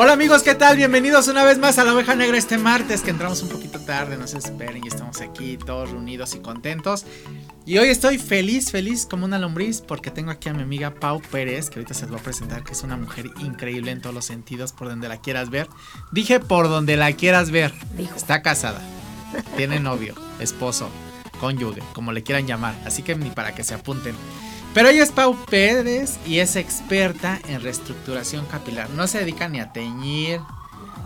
[0.00, 0.76] Hola amigos, ¿qué tal?
[0.76, 4.16] Bienvenidos una vez más a la oveja negra este martes, que entramos un poquito tarde,
[4.16, 7.04] no se esperen, y estamos aquí todos reunidos y contentos.
[7.66, 11.20] Y hoy estoy feliz, feliz como una lombriz, porque tengo aquí a mi amiga Pau
[11.20, 14.14] Pérez, que ahorita se les va a presentar, que es una mujer increíble en todos
[14.14, 15.68] los sentidos, por donde la quieras ver.
[16.12, 17.74] Dije por donde la quieras ver.
[18.14, 18.80] Está casada,
[19.56, 20.90] tiene novio, esposo,
[21.40, 24.14] cónyuge, como le quieran llamar, así que ni para que se apunten.
[24.74, 28.90] Pero ella es Pau Pérez y es experta en reestructuración capilar.
[28.90, 30.40] No se dedica ni a teñir.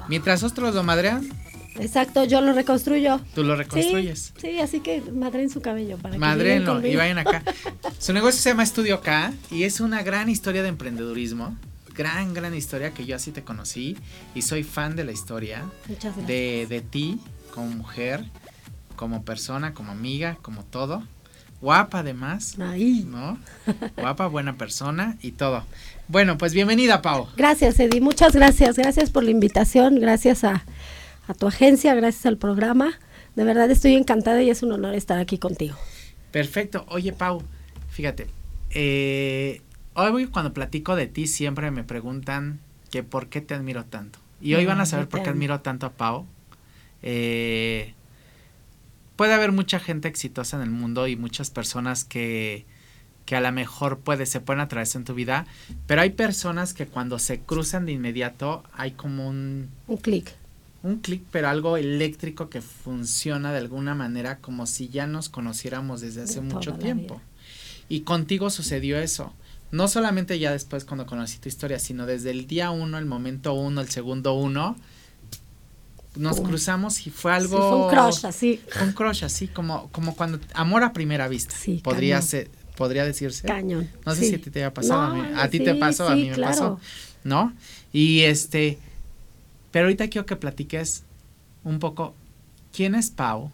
[0.09, 1.29] Mientras otros lo madrean.
[1.77, 3.21] Exacto, yo lo reconstruyo.
[3.35, 4.35] Tú lo reconstruyes.
[4.37, 7.43] Sí, así que madren su cabello para Madrenlo y vayan acá.
[7.99, 11.57] su negocio se llama Estudio K y es una gran historia de emprendedurismo.
[11.95, 13.97] Gran, gran historia que yo así te conocí
[14.35, 15.65] y soy fan de la historia.
[15.89, 16.27] Muchas gracias.
[16.27, 17.21] De, de ti
[17.55, 18.25] como mujer,
[18.97, 21.03] como persona, como amiga, como todo
[21.63, 22.59] guapa además.
[22.61, 23.07] Ahí.
[23.09, 23.39] ¿No?
[23.97, 25.65] Guapa, buena persona y todo.
[26.09, 27.29] Bueno, pues bienvenida, Pau.
[27.37, 28.01] Gracias, Eddie.
[28.03, 28.77] Muchas gracias.
[28.77, 29.99] Gracias por la invitación.
[29.99, 30.65] Gracias a,
[31.39, 32.99] tu agencia, gracias al programa.
[33.37, 35.77] De verdad estoy encantada y es un honor estar aquí contigo.
[36.33, 36.85] Perfecto.
[36.89, 37.43] Oye, Pau,
[37.89, 38.27] fíjate.
[38.71, 39.63] Eh,
[39.95, 44.19] hoy cuando platico de ti siempre me preguntan que por qué te admiro tanto.
[44.41, 46.27] Y hoy van a saber por qué admiro tanto a Pau.
[47.03, 47.95] Eh,
[49.23, 52.67] puede haber mucha gente exitosa en el mundo y muchas personas que,
[53.25, 55.47] que a lo mejor puede, se pueden atravesar en tu vida,
[55.87, 59.71] pero hay personas que cuando se cruzan de inmediato hay como un...
[59.87, 60.35] Un clic.
[60.83, 66.01] Un clic, pero algo eléctrico que funciona de alguna manera como si ya nos conociéramos
[66.01, 67.21] desde hace mucho tiempo.
[67.89, 69.33] Y contigo sucedió eso.
[69.71, 73.53] No solamente ya después cuando conocí tu historia, sino desde el día uno, el momento
[73.55, 74.75] uno, el segundo uno,
[76.17, 77.57] nos cruzamos y fue algo.
[77.57, 78.61] fue un crush así.
[78.83, 80.41] un crush así, como, como cuando.
[80.55, 81.55] Amor a primera vista.
[81.57, 83.47] Sí, podría ser, podría decirse.
[83.47, 83.89] Cañón.
[84.05, 85.01] No sé si a ti te ha pasado.
[85.01, 86.79] a, mí, a ti te pasó, a mí me pasó.
[87.25, 87.53] ¿No?
[87.93, 88.79] Y este.
[89.71, 91.05] Pero ahorita quiero que platiques
[91.65, 92.15] un poco
[92.73, 93.51] quién es Pau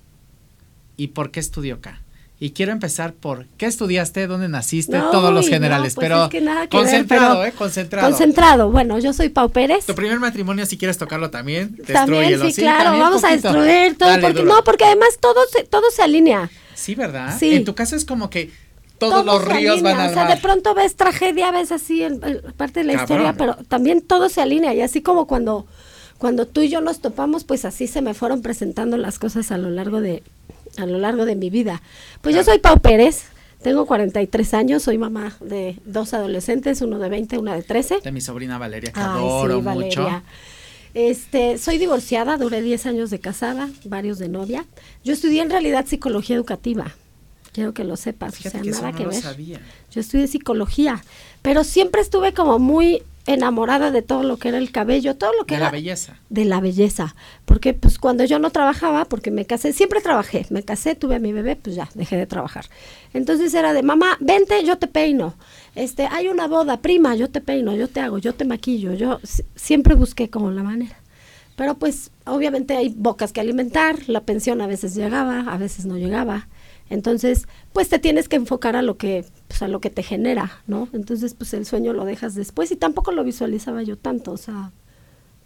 [0.97, 2.02] y por qué estudió acá.
[2.41, 6.31] Y quiero empezar por qué estudiaste, dónde naciste, todos los generales, pues pero
[6.71, 7.53] concentrado, ¿eh?
[7.53, 8.09] Concentrado.
[8.09, 8.71] Concentrado.
[8.71, 9.87] Bueno, yo soy Pau Pérez.
[9.87, 14.44] Tu primer matrimonio, si quieres tocarlo también, también, sí, claro, vamos a destruir todo, porque
[14.44, 16.48] no, porque además todo se, todo se alinea.
[16.75, 17.37] Sí, ¿verdad?
[17.37, 17.56] Sí.
[17.56, 18.53] En tu caso es como que
[18.98, 22.21] todos los ríos van a O sea, de pronto ves tragedia, ves así el,
[22.56, 25.66] parte de la historia, pero también todo se alinea y así como cuando
[26.19, 29.59] cuando tú y yo nos topamos, pues así se me fueron presentando las cosas a
[29.59, 30.25] lo largo de
[30.78, 31.83] a lo largo de mi vida.
[32.21, 33.25] Pues yo soy Pau Pérez,
[33.62, 38.00] tengo 43 años, soy mamá de dos adolescentes, uno de 20, una de 13.
[38.03, 40.06] De mi sobrina Valeria, que adoro mucho.
[40.94, 44.65] Este, soy divorciada, duré 10 años de casada, varios de novia.
[45.05, 46.95] Yo estudié en realidad psicología educativa.
[47.53, 49.22] Quiero que lo sepas, o sea, nada que ver.
[49.91, 51.03] Yo estudié psicología,
[51.43, 55.44] pero siempre estuve como muy enamorada de todo lo que era el cabello, todo lo
[55.44, 55.66] que de era...
[55.66, 56.16] De la belleza.
[56.31, 57.15] De la belleza.
[57.44, 61.19] Porque pues cuando yo no trabajaba, porque me casé, siempre trabajé, me casé, tuve a
[61.19, 62.66] mi bebé, pues ya, dejé de trabajar.
[63.12, 65.34] Entonces era de, mamá, vente, yo te peino.
[65.75, 68.94] Este, hay una boda, prima, yo te peino, yo te hago, yo te maquillo.
[68.94, 69.21] Yo
[69.55, 70.97] siempre busqué como la manera.
[71.55, 75.99] Pero pues obviamente hay bocas que alimentar, la pensión a veces llegaba, a veces no
[75.99, 76.49] llegaba.
[76.91, 80.62] Entonces, pues te tienes que enfocar a lo que, pues, a lo que te genera,
[80.66, 80.88] ¿no?
[80.93, 84.72] Entonces, pues el sueño lo dejas después y tampoco lo visualizaba yo tanto, o sea,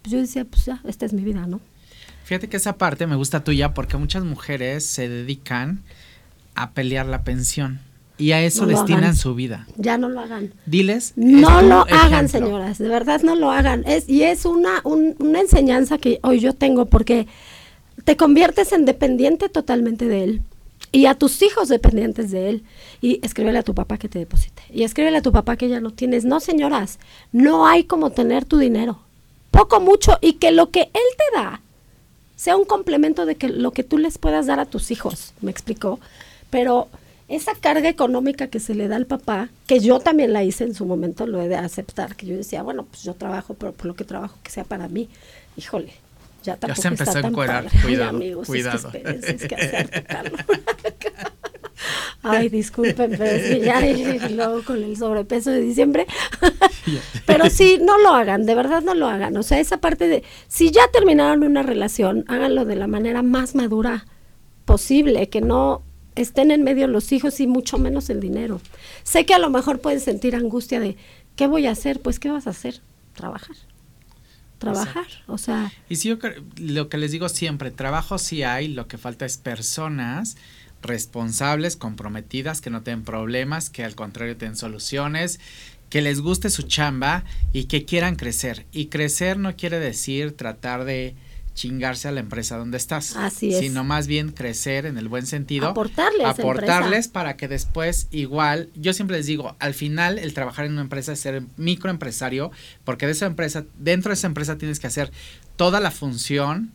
[0.03, 1.61] pues yo decía, pues ya, esta es mi vida, ¿no?
[2.25, 5.83] Fíjate que esa parte me gusta tuya porque muchas mujeres se dedican
[6.55, 7.81] a pelear la pensión
[8.19, 9.67] y a eso destinan su vida.
[9.77, 10.53] Ya no lo hagan.
[10.67, 11.15] Diles.
[11.17, 13.83] No lo hagan, señoras, de verdad no lo hagan.
[13.87, 17.27] Es, y es una, una enseñanza que hoy yo tengo porque
[18.05, 20.43] te conviertes en dependiente totalmente de él
[20.93, 22.65] y a tus hijos dependientes de él.
[23.01, 24.63] Y escríbele a tu papá que te deposite.
[24.71, 26.25] Y escríbele a tu papá que ya lo tienes.
[26.25, 26.99] No, señoras,
[27.33, 29.01] no hay como tener tu dinero.
[29.51, 31.61] Poco, mucho, y que lo que él te da
[32.37, 35.33] sea un complemento de que lo que tú les puedas dar a tus hijos.
[35.41, 35.99] ¿Me explicó?
[36.51, 36.89] Pero
[37.29, 40.75] esa carga económica que se le da al papá, que yo también la hice en
[40.75, 43.87] su momento, lo he de aceptar, que yo decía, bueno, pues yo trabajo, pero por
[43.87, 45.09] lo que trabajo que sea para mí.
[45.57, 45.93] Híjole,
[46.43, 47.67] ya, ya se empezó a encuerar.
[47.83, 48.91] Cuidado, amigos, cuidado.
[48.93, 49.57] Es que,
[52.23, 56.07] Ay, disculpen, pero es que ya y luego con el sobrepeso de diciembre.
[57.27, 59.37] pero sí, no lo hagan, de verdad no lo hagan.
[59.37, 63.55] O sea, esa parte de, si ya terminaron una relación, háganlo de la manera más
[63.55, 64.07] madura
[64.65, 65.83] posible, que no
[66.15, 68.61] estén en medio los hijos y mucho menos el dinero.
[69.03, 70.97] Sé que a lo mejor pueden sentir angustia de,
[71.35, 72.01] ¿qué voy a hacer?
[72.01, 72.81] Pues, ¿qué vas a hacer?
[73.15, 73.57] Trabajar
[74.63, 75.73] trabajar, o sea.
[75.89, 76.17] Y sí,
[76.57, 80.37] lo que les digo siempre, trabajo sí hay, lo que falta es personas
[80.83, 85.41] responsables, comprometidas, que no tengan problemas, que al contrario tengan soluciones,
[85.89, 88.67] que les guste su chamba y que quieran crecer.
[88.73, 91.15] Y crecer no quiere decir tratar de
[91.55, 93.17] chingarse a la empresa donde estás.
[93.17, 93.61] Así es.
[93.61, 95.69] Sino más bien crecer en el buen sentido.
[95.69, 96.27] Aportarles.
[96.27, 100.83] Aportarles para que después igual, yo siempre les digo, al final el trabajar en una
[100.83, 102.51] empresa es ser microempresario,
[102.85, 105.13] porque de esa empresa, dentro de esa empresa tienes que hacer
[105.57, 106.73] toda la función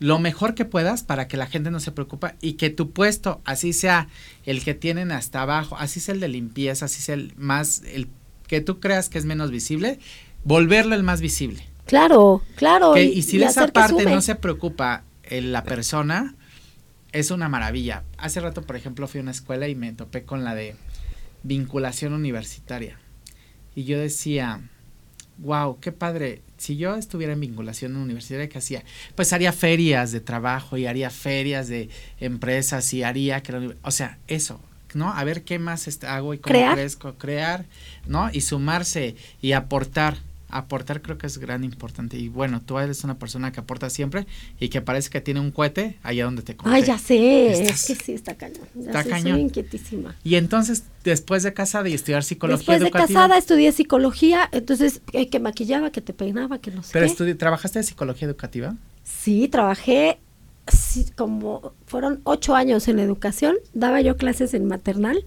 [0.00, 3.42] lo mejor que puedas para que la gente no se preocupe y que tu puesto,
[3.44, 4.08] así sea
[4.46, 8.08] el que tienen hasta abajo, así sea el de limpieza, así sea el más, el
[8.48, 10.00] que tú creas que es menos visible,
[10.42, 11.69] volverlo el más visible.
[11.90, 12.96] Claro, claro.
[12.96, 16.36] y, si de esa parte no se preocupa la persona,
[17.10, 18.04] es una maravilla.
[18.16, 20.76] Hace rato, por ejemplo, fui a una escuela y me topé con la de
[21.42, 22.96] vinculación universitaria.
[23.74, 24.60] Y yo decía,
[25.38, 26.42] wow, qué padre.
[26.58, 28.84] Si yo estuviera en vinculación universitaria, ¿qué hacía?
[29.16, 31.88] Pues haría ferias de trabajo y haría ferias de
[32.20, 33.42] empresas y haría
[33.82, 34.60] o sea, eso,
[34.94, 35.12] ¿no?
[35.12, 37.64] A ver qué más hago y cómo crezco, crear,
[38.06, 38.30] ¿no?
[38.32, 40.18] Y sumarse y aportar
[40.50, 42.16] aportar creo que es gran importante.
[42.16, 44.26] Y bueno, tú eres una persona que aporta siempre
[44.58, 46.76] y que parece que tiene un cohete allá donde te conté.
[46.76, 48.66] Ay, ya sé, es que sí, está cañón.
[48.78, 49.36] está cañón.
[49.36, 50.16] Soy inquietísima.
[50.24, 55.28] Y entonces, después de casada y estudiar psicología Después de casada estudié psicología, entonces, eh,
[55.28, 58.76] que maquillaba, que te peinaba, que no sé ¿Pero trabajaste de psicología educativa?
[59.02, 60.18] Sí, trabajé
[60.72, 65.24] sí, como fueron ocho años en educación, daba yo clases en maternal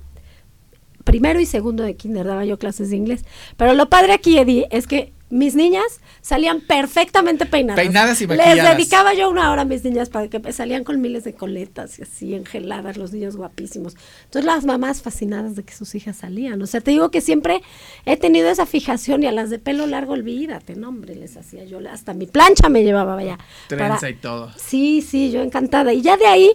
[1.03, 3.25] primero y segundo de kinder daba yo clases de inglés.
[3.57, 7.83] Pero lo padre aquí, Eddie, es que mis niñas salían perfectamente peinadas.
[7.83, 8.55] Peinadas y maquilladas.
[8.55, 11.97] Les dedicaba yo una hora a mis niñas para que salían con miles de coletas
[11.97, 13.95] y así engeladas, los niños guapísimos.
[14.25, 16.61] Entonces las mamás fascinadas de que sus hijas salían.
[16.61, 17.63] O sea, te digo que siempre
[18.05, 21.63] he tenido esa fijación y a las de pelo largo, olvídate, no hombre, les hacía
[21.63, 23.39] yo, hasta mi plancha me llevaba allá.
[23.69, 24.51] Trenza y todo.
[24.55, 25.93] Sí, sí, yo encantada.
[25.93, 26.51] Y ya de ahí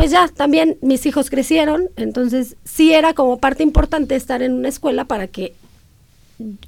[0.00, 4.70] pues ya también mis hijos crecieron, entonces sí era como parte importante estar en una
[4.70, 5.52] escuela para que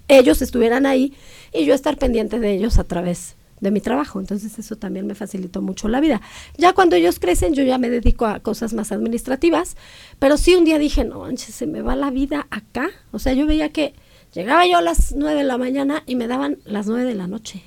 [0.06, 1.14] ellos estuvieran ahí
[1.50, 4.20] y yo estar pendiente de ellos a través de mi trabajo.
[4.20, 6.20] Entonces eso también me facilitó mucho la vida.
[6.58, 9.78] Ya cuando ellos crecen, yo ya me dedico a cosas más administrativas,
[10.18, 12.90] pero sí un día dije, no, manches, se me va la vida acá.
[13.12, 13.94] O sea, yo veía que
[14.34, 17.28] llegaba yo a las nueve de la mañana y me daban las nueve de la
[17.28, 17.62] noche.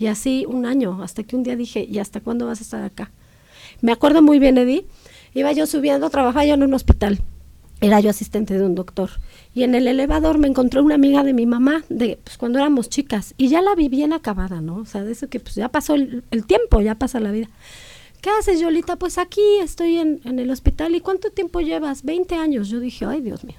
[0.00, 2.82] Y así un año, hasta que un día dije, ¿y hasta cuándo vas a estar
[2.82, 3.12] acá?
[3.80, 4.86] Me acuerdo muy bien, Eddie,
[5.34, 7.20] iba yo subiendo, trabajaba yo en un hospital,
[7.80, 9.10] era yo asistente de un doctor.
[9.54, 12.88] Y en el elevador me encontré una amiga de mi mamá, de pues, cuando éramos
[12.88, 14.76] chicas, y ya la vi bien acabada, ¿no?
[14.76, 17.48] O sea, de eso que pues ya pasó el, tiempo, ya pasa la vida.
[18.20, 18.96] ¿Qué haces, Yolita?
[18.96, 20.94] Pues aquí estoy en, en, el hospital.
[20.94, 22.02] ¿Y cuánto tiempo llevas?
[22.02, 22.68] 20 años.
[22.68, 23.56] Yo dije, ay, Dios mío.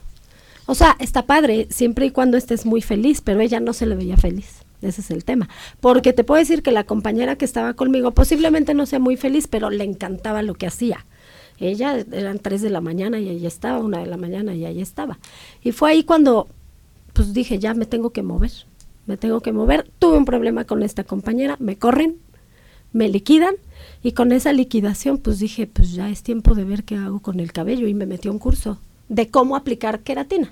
[0.66, 3.96] O sea, está padre siempre y cuando estés muy feliz, pero ella no se le
[3.96, 4.67] veía feliz.
[4.82, 5.50] Ese es el tema.
[5.80, 9.48] Porque te puedo decir que la compañera que estaba conmigo posiblemente no sea muy feliz,
[9.48, 11.06] pero le encantaba lo que hacía.
[11.60, 14.82] Ella eran tres de la mañana y ahí estaba, una de la mañana y ahí
[14.82, 15.18] estaba.
[15.64, 16.48] Y fue ahí cuando
[17.14, 18.52] pues dije, ya me tengo que mover,
[19.08, 19.90] me tengo que mover.
[19.98, 22.18] Tuve un problema con esta compañera, me corren,
[22.94, 23.56] me liquidan
[24.04, 27.40] y con esa liquidación pues dije, pues ya es tiempo de ver qué hago con
[27.40, 28.78] el cabello y me metí a un curso
[29.10, 30.52] de cómo aplicar queratina.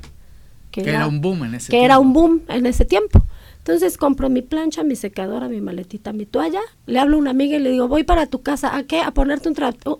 [0.71, 3.23] Que, era, un boom en ese que era un boom en ese tiempo.
[3.65, 7.57] Entonces compro mi plancha, mi secadora, mi maletita, mi toalla, le hablo a una amiga
[7.57, 9.01] y le digo, voy para tu casa, ¿a qué?
[9.01, 9.55] A ponerte un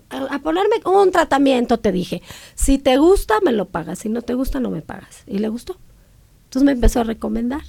[0.08, 2.22] a ponerme un tratamiento, te dije.
[2.54, 5.24] Si te gusta, me lo pagas, si no te gusta, no me pagas.
[5.26, 5.76] Y le gustó.
[6.44, 7.62] Entonces me empezó a recomendar.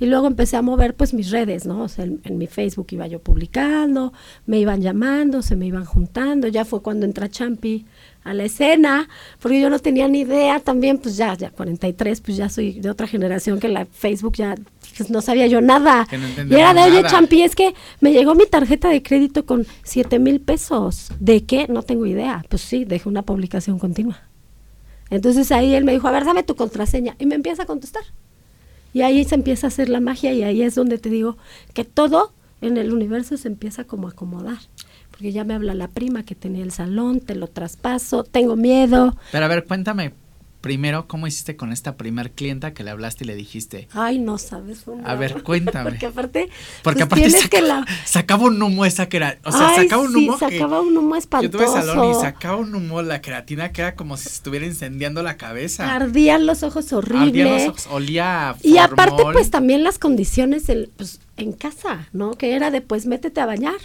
[0.00, 1.82] Y luego empecé a mover pues mis redes, ¿no?
[1.82, 4.12] O sea, en, en, mi Facebook iba yo publicando,
[4.46, 6.48] me iban llamando, se me iban juntando.
[6.48, 7.84] Ya fue cuando entra Champi
[8.24, 9.08] a la escena,
[9.40, 12.90] porque yo no tenía ni idea también, pues ya, ya 43, pues ya soy de
[12.90, 14.54] otra generación que la Facebook ya
[14.98, 16.06] pues no sabía yo nada.
[16.10, 20.18] y era de, oye, Champi, es que me llegó mi tarjeta de crédito con 7
[20.18, 21.12] mil pesos.
[21.20, 21.68] ¿De qué?
[21.68, 22.44] No tengo idea.
[22.48, 24.20] Pues sí, dejé una publicación continua.
[25.10, 27.14] Entonces ahí él me dijo, a ver, dame tu contraseña.
[27.18, 28.02] Y me empieza a contestar.
[28.92, 31.36] Y ahí se empieza a hacer la magia y ahí es donde te digo
[31.74, 34.58] que todo en el universo se empieza como a acomodar.
[35.10, 39.16] Porque ya me habla la prima que tenía el salón, te lo traspaso, tengo miedo.
[39.32, 40.12] Pero a ver, cuéntame,
[40.60, 43.88] primero, ¿cómo hiciste con esta primer clienta que le hablaste y le dijiste?
[43.92, 44.84] Ay, no sabes.
[45.04, 45.90] a ver, cuéntame.
[45.90, 46.48] Porque aparte,
[46.82, 47.86] porque pues aparte que la...
[48.04, 50.38] sacaba un humo esa que era, o sea, sacaba un humo.
[50.38, 51.52] sacaba un humo espantoso.
[51.52, 54.66] Yo tuve salón y sacaba un humo la creatina que era como si se estuviera
[54.66, 55.94] incendiando la cabeza.
[55.94, 57.28] Ardían los ojos horribles.
[57.28, 58.56] Ardían los ojos, olía.
[58.62, 60.64] Y aparte, pues también las condiciones
[60.96, 62.32] pues, en casa, ¿no?
[62.32, 63.78] Que era de pues métete a bañar.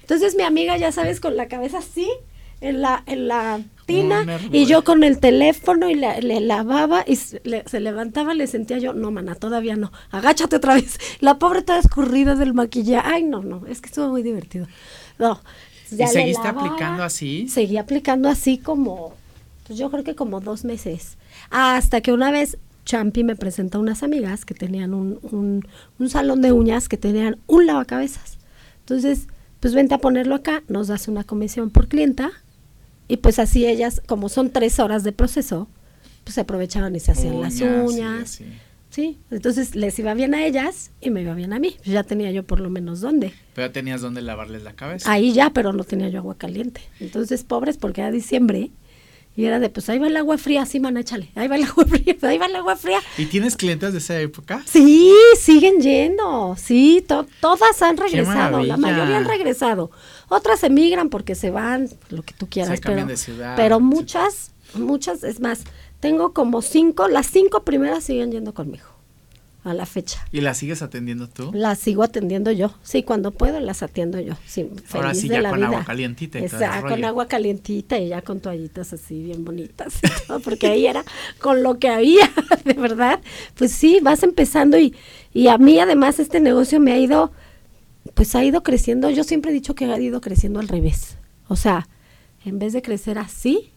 [0.00, 2.08] Entonces mi amiga, ya sabes, con la cabeza así,
[2.64, 7.40] en la, en la tina, y yo con el teléfono y le lavaba y se,
[7.78, 10.98] levantaba, le sentía yo, no, mana, todavía no, agáchate otra vez.
[11.20, 13.06] La pobre toda escurrida del maquillaje.
[13.06, 14.66] Ay, no, no, es que estuvo muy divertido.
[15.18, 15.40] No.
[15.90, 17.46] ¿Y seguiste aplicando así?
[17.48, 19.12] Seguí aplicando así como,
[19.66, 21.18] pues yo creo que como dos meses.
[21.50, 22.56] Hasta que una vez
[22.86, 25.66] Champi me presenta unas amigas que tenían un, un,
[25.98, 28.38] un salón de uñas que tenían un lavacabezas.
[28.80, 29.28] Entonces,
[29.60, 32.32] pues vente a ponerlo acá, nos das una comisión por clienta
[33.08, 35.68] y pues así ellas, como son tres horas de proceso,
[36.24, 38.30] pues se aprovechaban y se hacían las Uñas, sí, uñas.
[38.30, 38.44] sí.
[38.90, 41.74] Sí, entonces les iba bien a ellas y me iba bien a mí.
[41.84, 43.34] Ya tenía yo por lo menos dónde.
[43.54, 45.10] Pero tenías donde lavarles la cabeza.
[45.10, 46.80] Ahí ya, pero no tenía yo agua caliente.
[47.00, 48.70] Entonces, pobres, porque era diciembre
[49.36, 51.30] y era de, pues ahí va el agua fría, sí, man, échale.
[51.34, 53.00] Ahí va el agua fría, ahí va el agua fría.
[53.18, 54.62] ¿Y tienes clientes de esa época?
[54.64, 56.54] Sí, siguen yendo.
[56.56, 58.62] Sí, to- todas han regresado.
[58.62, 59.90] La mayoría han regresado.
[60.28, 62.78] Otras emigran porque se van, lo que tú quieras.
[62.78, 65.64] Se pero, de ciudad, pero muchas, muchas, es más,
[66.00, 68.94] tengo como cinco, las cinco primeras siguen yendo conmigo
[69.64, 70.22] a la fecha.
[70.30, 71.50] ¿Y la sigues atendiendo tú?
[71.54, 72.74] Las sigo atendiendo yo.
[72.82, 74.34] Sí, cuando puedo las atiendo yo.
[74.46, 75.68] Sí, Ahora feliz sí, de ya la con vida.
[75.68, 79.94] agua calientita y Exacto, con agua calientita y ya con toallitas así bien bonitas.
[80.44, 81.02] porque ahí era
[81.40, 82.30] con lo que había,
[82.64, 83.20] de verdad.
[83.54, 84.94] Pues sí, vas empezando y,
[85.32, 87.32] y a mí además este negocio me ha ido,
[88.14, 89.10] pues ha ido creciendo.
[89.10, 91.18] Yo siempre he dicho que ha ido creciendo al revés.
[91.48, 91.88] O sea,
[92.44, 93.72] en vez de crecer así,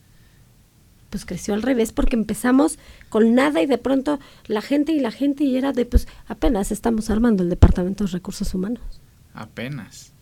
[1.10, 2.78] pues creció al revés porque empezamos
[3.10, 6.72] con nada y de pronto la gente y la gente y era de pues apenas
[6.72, 8.84] estamos armando el departamento de recursos humanos.
[9.34, 10.14] Apenas.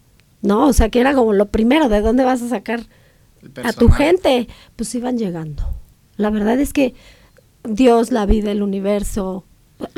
[0.42, 2.82] No, o sea que era como lo primero, ¿de dónde vas a sacar
[3.64, 4.48] a tu gente?
[4.76, 5.64] Pues iban llegando.
[6.18, 6.94] La verdad es que
[7.64, 9.44] Dios, la vida, el universo,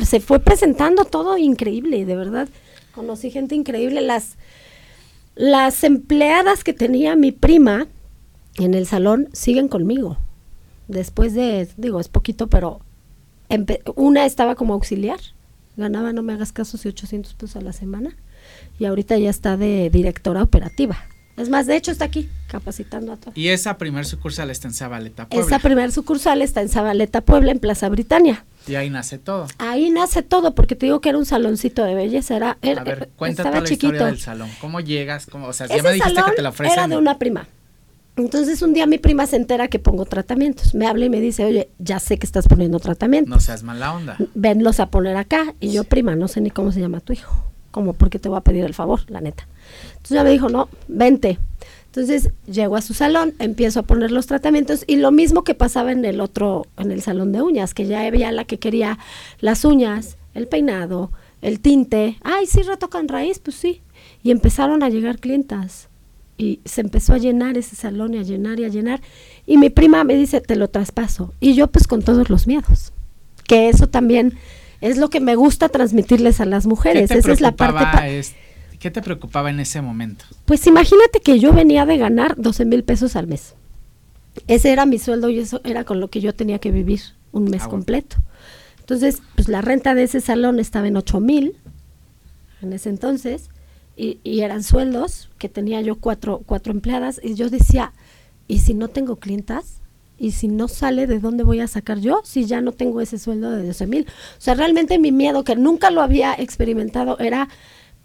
[0.01, 2.47] se fue presentando todo increíble, de verdad.
[2.98, 4.01] Conocí gente increíble.
[4.01, 4.38] Las,
[5.36, 7.86] las empleadas que tenía mi prima
[8.56, 10.18] en el salón siguen conmigo.
[10.88, 12.82] Después de, digo, es poquito, pero
[13.96, 15.20] una estaba como auxiliar,
[15.75, 18.18] ganaba, no me hagas caso, si 800 pesos a la semana,
[18.80, 20.98] y ahorita ya está de directora operativa.
[21.38, 23.38] Es más, de hecho está aquí capacitando a todos.
[23.38, 25.46] Y esa primer sucursal está en Zabaleta, Puebla.
[25.46, 28.44] Esa primer sucursal está en Zabaleta, Puebla, en Plaza Britannia.
[28.67, 29.47] Y ahí nace todo.
[29.57, 32.83] Ahí nace todo, porque te digo que era un saloncito de belleza, era, era A
[32.83, 33.88] ver, estaba toda la chiquito.
[33.88, 34.50] historia del salón.
[34.62, 35.25] ¿Cómo llegas?
[35.25, 36.74] ¿Cómo, o sea, ya Ese me dijiste salón que te la ofrecen.
[36.74, 37.47] Era de una prima.
[38.17, 40.74] Entonces un día mi prima se entera que pongo tratamientos.
[40.74, 43.29] Me habla y me dice, oye, ya sé que estás poniendo tratamientos.
[43.29, 44.17] No seas mala onda.
[44.33, 45.53] Venlos a poner acá.
[45.59, 47.31] Y yo, prima, no sé ni cómo se llama tu hijo.
[47.69, 49.47] Como porque te voy a pedir el favor, la neta.
[49.91, 51.38] Entonces ya me dijo, no, vente.
[51.98, 55.92] Entonces llego a su salón, empiezo a poner los tratamientos y lo mismo que pasaba
[55.92, 59.00] en el otro, en el salón de uñas, que ya había la que quería
[59.39, 61.10] las uñas, el peinado,
[61.42, 62.18] el tinte.
[62.24, 63.82] Ay, sí, retocan raíz, pues sí.
[64.22, 65.88] Y empezaron a llegar clientas
[66.38, 69.01] y se empezó a llenar ese salón y a llenar y a llenar.
[69.48, 71.34] Y mi prima me dice, te lo traspaso.
[71.39, 72.94] Y yo pues con todos los miedos.
[73.48, 74.38] Que eso también
[74.82, 77.10] es lo que me gusta transmitirles a las mujeres.
[77.10, 77.74] ¿Qué te Esa es la parte...
[77.74, 78.36] preocupaba pa- es-
[78.79, 80.25] ¿Qué te preocupaba en ese momento?
[80.46, 83.55] pues imagínate que yo venía de ganar 12 mil pesos al mes.
[84.48, 87.46] Ese era mi sueldo y eso era con lo que yo tenía que vivir un
[87.46, 87.69] mes Ah, bueno.
[87.72, 88.17] completo.
[88.79, 91.55] Entonces, pues la renta de ese salón estaba en 8 mil
[92.62, 93.50] en ese entonces
[93.96, 97.93] y, y eran sueldos que tenía yo cuatro, cuatro empleadas y yo decía,
[98.48, 99.81] ¿y si no tengo clientas?
[100.19, 103.19] ¿Y si no sale, de dónde voy a sacar yo si ya no tengo ese
[103.19, 104.07] sueldo de 12 mil?
[104.38, 107.50] O sea, realmente mi miedo, que nunca lo había experimentado, era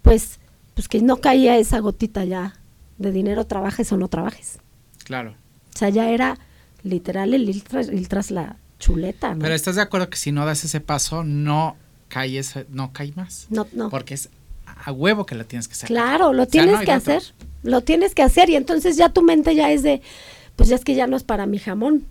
[0.03, 0.39] pues,
[0.73, 2.53] pues que no caía esa gotita ya
[2.97, 4.59] de dinero, trabajes o no trabajes.
[5.03, 5.31] Claro.
[5.75, 6.37] O sea, ya era
[6.83, 9.41] literal el ir tras, la chuleta, ¿no?
[9.41, 11.75] Pero estás de acuerdo que si no das ese paso, no
[12.09, 13.47] cae, ese- no cae más.
[13.49, 13.89] no, no.
[13.89, 14.29] Porque es
[14.85, 15.87] a huevo que la tienes que sacar.
[15.87, 17.23] Claro, lo O sea, tienes no que hacer,
[17.63, 20.01] lo tienes que hacer y entonces ya tu mente ya es de,
[20.55, 22.05] pues ya es que ya no es para mi jamón,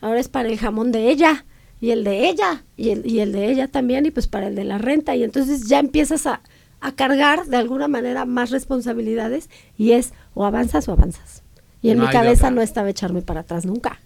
[0.00, 1.44] ahora es para el jamón de ella
[1.80, 4.54] y el de ella y el, y el de ella también y pues para el
[4.54, 6.40] de la renta y entonces ya empiezas a,
[6.80, 11.42] a cargar de alguna manera más responsabilidades y es o avanzas o avanzas.
[11.82, 14.00] Y en No mi cabeza no estaba echarme para atrás nunca.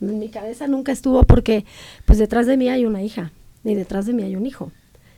[0.00, 1.64] En mi cabeza nunca estuvo porque
[2.04, 3.32] pues detrás de mí hay una hija
[3.64, 4.70] y detrás de mí hay un hijo.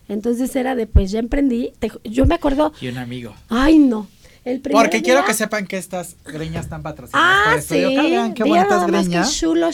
[0.09, 3.35] Entonces era de pues ya emprendí, te- yo me acuerdo Y un amigo.
[3.49, 4.07] Ay, no.
[4.45, 8.11] El Porque quiero que sepan que estas greñas están patrocinadas Ah, por Estudio sí.
[8.13, 9.37] Vean qué bonitas greñas.
[9.37, 9.71] chulo.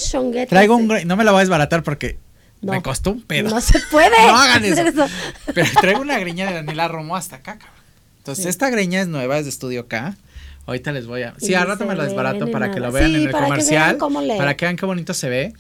[0.49, 2.17] Traigo un no me la voy a desbaratar porque
[2.63, 2.73] No.
[2.73, 3.51] me costó un pedo.
[3.51, 4.11] No se puede.
[4.27, 5.07] No hagan eso.
[5.55, 7.77] Pero traigo una greña de Daniela Romo hasta acá, cabrón.
[8.19, 8.49] Entonces, Sí.
[8.51, 10.17] esta greña es nueva, es de Estudio K.
[10.67, 11.35] Ahorita les voy a.
[11.39, 13.51] Sí, al rato me la desbarato para que lo vean Sí, en el para que
[13.51, 13.83] comercial.
[13.87, 15.53] vean cómo le- Para que vean qué bonito se ve.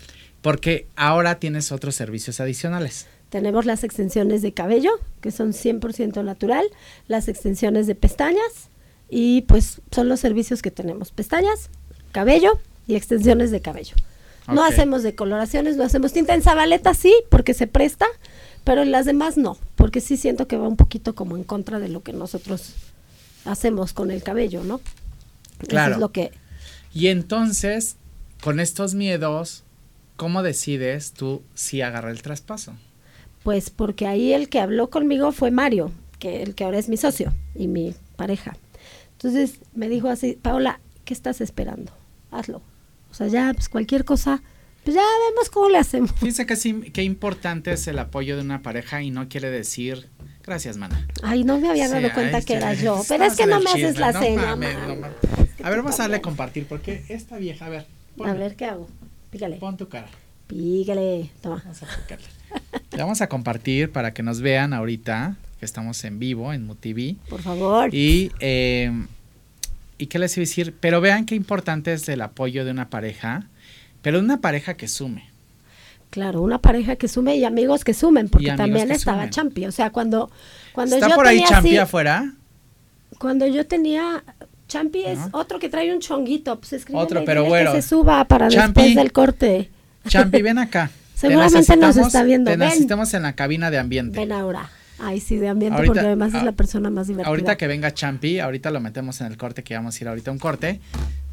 [0.42, 3.06] Porque ahora tienes otros servicios adicionales.
[3.30, 4.90] Tenemos las extensiones de cabello,
[5.21, 6.64] que son 100% natural,
[7.09, 8.68] las extensiones de pestañas
[9.09, 11.68] y pues son los servicios que tenemos, pestañas,
[12.12, 13.94] cabello y extensiones de cabello.
[14.49, 18.06] No hacemos decoloraciones, no hacemos tinta en Zabaleta sí, porque se presta,
[18.64, 21.78] pero en las demás no, porque sí siento que va un poquito como en contra
[21.78, 22.75] de lo que nosotros
[23.44, 24.80] hacemos con el cabello, ¿no?
[25.68, 25.92] Claro.
[25.92, 26.32] Eso es lo que
[26.92, 27.96] Y entonces,
[28.42, 29.64] con estos miedos,
[30.16, 32.75] ¿cómo decides tú si agarrar el traspaso?
[33.42, 36.96] Pues porque ahí el que habló conmigo fue Mario, que el que ahora es mi
[36.96, 38.56] socio y mi pareja.
[39.12, 41.92] Entonces me dijo así, Paola, ¿qué estás esperando?
[42.30, 42.62] Hazlo.
[43.12, 44.42] O sea, ya, pues cualquier cosa,
[44.85, 46.11] pues ya vemos cómo le hacemos.
[46.12, 50.09] Fíjense que sí, qué importante es el apoyo de una pareja y no quiere decir
[50.45, 51.07] gracias, mana.
[51.23, 53.00] Ay, no me había Sí, dado cuenta ay, que era yo.
[53.09, 54.42] Pero es que no me haces la no cena.
[54.57, 54.88] mames, man.
[54.88, 55.16] no mames.
[55.40, 56.23] Es que A ver, vamos a darle también.
[56.23, 57.87] compartir porque esta vieja, a ver,
[58.25, 58.88] A ver, ¿qué hago?
[59.31, 59.57] Pícale.
[59.59, 60.09] pon tu cara.
[60.49, 61.31] Pícale.
[61.40, 61.62] Toma.
[61.64, 62.26] Vamos a picarle.
[62.90, 67.16] Le vamos a compartir para que nos vean ahorita que estamos en vivo en MUTV.
[67.28, 67.95] Por favor.
[67.95, 68.90] Y, eh,
[70.02, 70.75] ¿y qué les iba a decir?
[70.80, 73.47] Pero vean qué importante es el apoyo de una pareja,
[74.02, 75.30] pero una pareja que sume.
[76.11, 79.30] Claro, una pareja que sume y amigos que sumen, porque también estaba sumen.
[79.30, 79.66] Champi.
[79.66, 80.30] O sea, cuando,
[80.73, 82.32] cuando ¿Está yo por ahí tenía Champi así- afuera?
[83.18, 84.23] Cuando yo tenía.
[84.68, 86.59] Champi es otro que trae un chonguito.
[86.59, 87.73] Pues Otro, pero bueno.
[87.73, 88.80] Que se suba para Champi.
[88.80, 89.71] después del corte.
[90.09, 90.90] Champi, ven acá.
[91.14, 92.50] Te Seguramente nos está viendo.
[92.50, 92.68] Te Ven.
[92.68, 94.18] necesitamos en la cabina de ambiente.
[94.18, 94.68] Ven ahora.
[94.99, 97.28] Ay, sí, de ambiente, Ahorita- porque además es la persona más divertida.
[97.28, 100.30] Ahorita que venga Champi, ahorita lo metemos en el corte que vamos a ir ahorita
[100.30, 100.80] a un corte,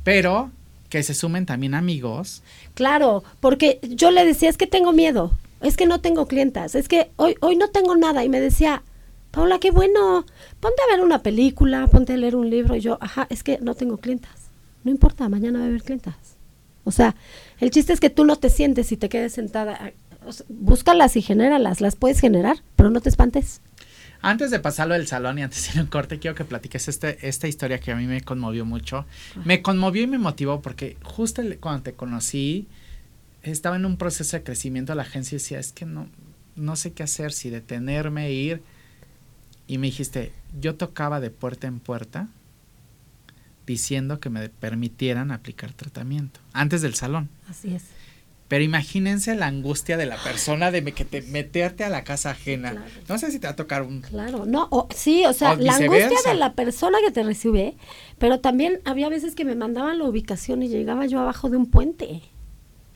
[0.03, 0.51] pero
[0.89, 2.41] que se sumen también amigos.
[2.73, 6.87] Claro, porque yo le decía, es que tengo miedo, es que no tengo clientas, es
[6.87, 8.23] que hoy, hoy no tengo nada.
[8.23, 8.81] Y me decía,
[9.31, 10.25] Paula, qué bueno,
[10.59, 12.75] ponte a ver una película, ponte a leer un libro.
[12.75, 14.31] Y yo, ajá, es que no tengo clientas.
[14.83, 16.15] No importa, mañana va a haber clientas.
[16.85, 17.15] O sea,
[17.59, 19.91] el chiste es que tú no te sientes y te quedes sentada.
[20.25, 23.61] O sea, búscalas y genéralas, las puedes generar, pero no te espantes.
[24.21, 26.87] Antes de pasarlo del salón y antes de ir a un corte, quiero que platiques
[26.89, 29.05] este, esta historia que a mí me conmovió mucho.
[29.45, 32.67] Me conmovió y me motivó porque justo el- cuando te conocí,
[33.43, 36.09] estaba en un proceso de crecimiento de la agencia y decía, es que no,
[36.57, 38.61] no sé qué hacer, si detenerme, ir.
[39.67, 42.27] Y me dijiste, yo tocaba de puerta en puerta
[43.65, 47.29] diciendo que me permitieran aplicar tratamiento antes del salón.
[47.47, 47.83] Así es.
[48.49, 52.71] Pero imagínense la angustia de la persona de que te, meterte a la casa ajena.
[52.71, 52.87] Claro.
[53.07, 54.01] No sé si te va a tocar un...
[54.01, 57.75] Claro, no, o- sí, o sea, O la angustia de la persona que te recibe,
[58.17, 61.67] pero también había veces que me mandaban la ubicación y llegaba yo abajo de un
[61.67, 62.23] puente,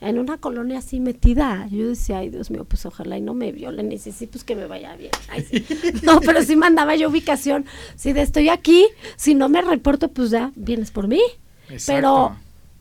[0.02, 1.68] en una colonia así metida.
[1.70, 4.44] Yo decía, ay Dios mío, pues ojalá y no me violen, y sí, sí, pues
[4.44, 5.12] que me vaya bien.
[5.30, 5.64] Ay, sí.
[6.02, 10.32] No, pero sí mandaba yo ubicación, si de estoy aquí, si no me reporto, pues
[10.32, 11.22] ya vienes por mí.
[11.70, 11.94] Exacto.
[11.96, 12.38] Pero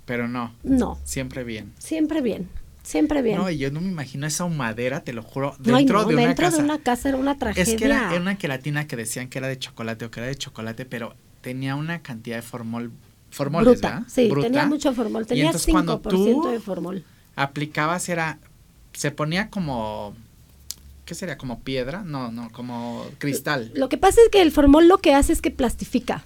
[0.07, 1.73] Pero no, no, siempre bien.
[1.79, 2.49] siempre bien,
[2.83, 3.38] siempre bien.
[3.38, 6.27] No, y yo no me imagino esa humadera, te lo juro, dentro no, de una
[6.27, 6.57] dentro casa.
[6.59, 7.62] de una casa era una tragedia.
[7.73, 10.27] es que era, era una queratina que decían que era de chocolate o que era
[10.29, 12.90] de chocolate, pero tenía una cantidad de formol,
[13.38, 14.03] Bruta, ¿verdad?
[14.09, 14.47] sí, Bruta.
[14.49, 17.05] tenía mucho formol, Y tenía entonces cuando 5% tú de formol.
[17.37, 18.38] aplicabas era,
[18.92, 20.14] se ponía como,
[21.07, 21.38] ¿qué sería?
[21.38, 23.73] Como piedra, no, no, como cristal.
[23.75, 26.25] Lo que pasa es que el formol lo que hace es que plastifica,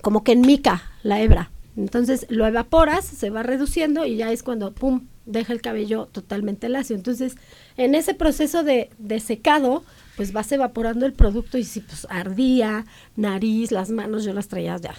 [0.00, 1.50] como que enmica la hebra.
[1.76, 6.68] Entonces lo evaporas, se va reduciendo y ya es cuando, pum, deja el cabello totalmente
[6.68, 6.96] lacio.
[6.96, 7.36] Entonces,
[7.76, 9.84] en ese proceso de, de secado,
[10.16, 14.76] pues vas evaporando el producto y si pues ardía, nariz, las manos, yo las traía
[14.78, 14.94] ya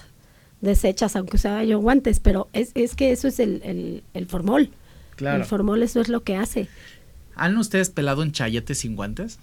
[0.64, 4.70] deshechas, aunque usaba yo guantes, pero es, es que eso es el, el, el formol.
[5.18, 5.44] Claro.
[5.44, 6.70] El formol eso es lo que hace.
[7.36, 9.40] ¿Han ustedes pelado un chayote sin guantes?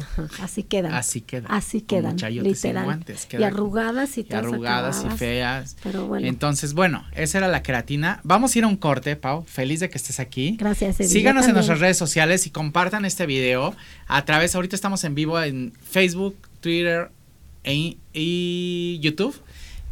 [0.00, 0.94] Ajá, así quedan.
[0.94, 1.50] Así quedan.
[1.50, 2.84] Así quedan, literal.
[2.84, 5.76] guantes, y arrugadas y, y arrugadas y feas.
[5.82, 6.26] Pero bueno.
[6.26, 8.20] Entonces, bueno, esa era la queratina.
[8.24, 9.44] Vamos a ir a un corte, Pau.
[9.44, 10.56] Feliz de que estés aquí.
[10.58, 11.08] Gracias, Eddie.
[11.08, 13.74] Síganos en nuestras redes sociales y compartan este video
[14.06, 17.10] a través, ahorita estamos en vivo en Facebook, Twitter
[17.64, 19.34] e- y YouTube.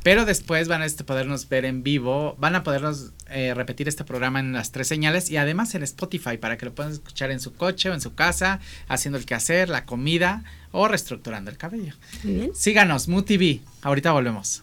[0.06, 4.04] Pero después van a este, podernos ver en vivo, van a podernos eh, repetir este
[4.04, 7.40] programa en las tres señales y además en Spotify para que lo puedan escuchar en
[7.40, 11.94] su coche o en su casa, haciendo el quehacer, la comida o reestructurando el cabello.
[12.22, 12.54] Muy bien.
[12.54, 13.62] Síganos, MUTV.
[13.82, 14.62] Ahorita volvemos.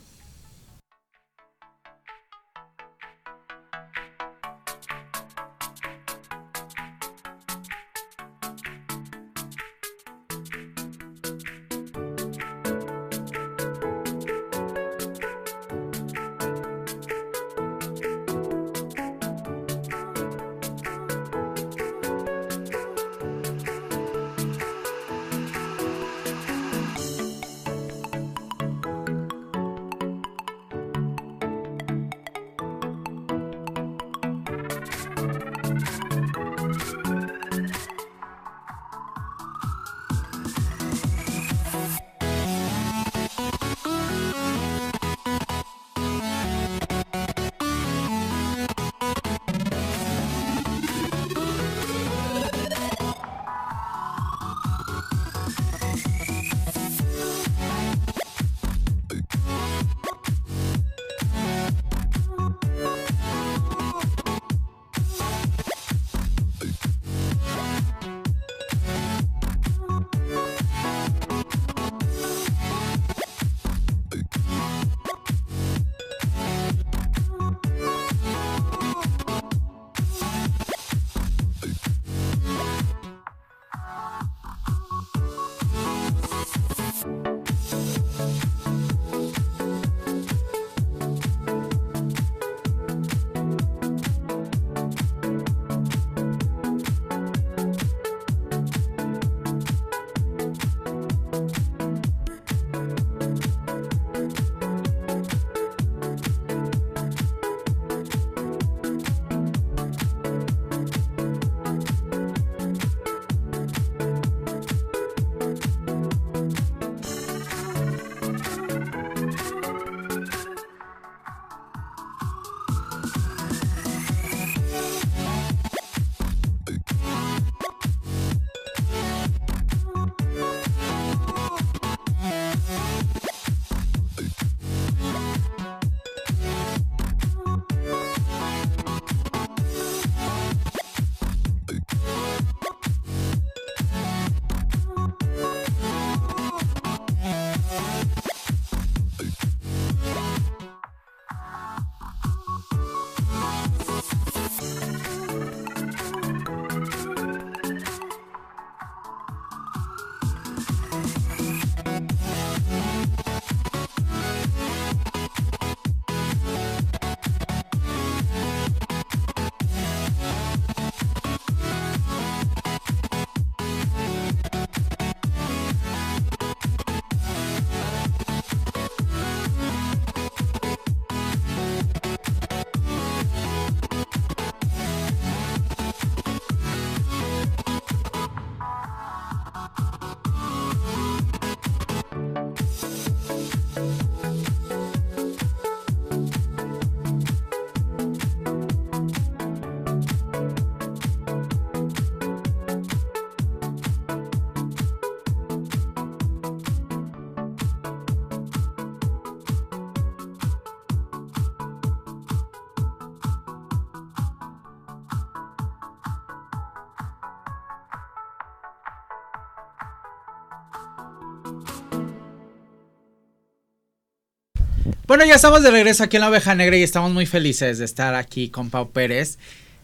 [225.07, 227.85] Bueno, ya estamos de regreso aquí en la oveja negra y estamos muy felices de
[227.85, 229.37] estar aquí con Pau Pérez.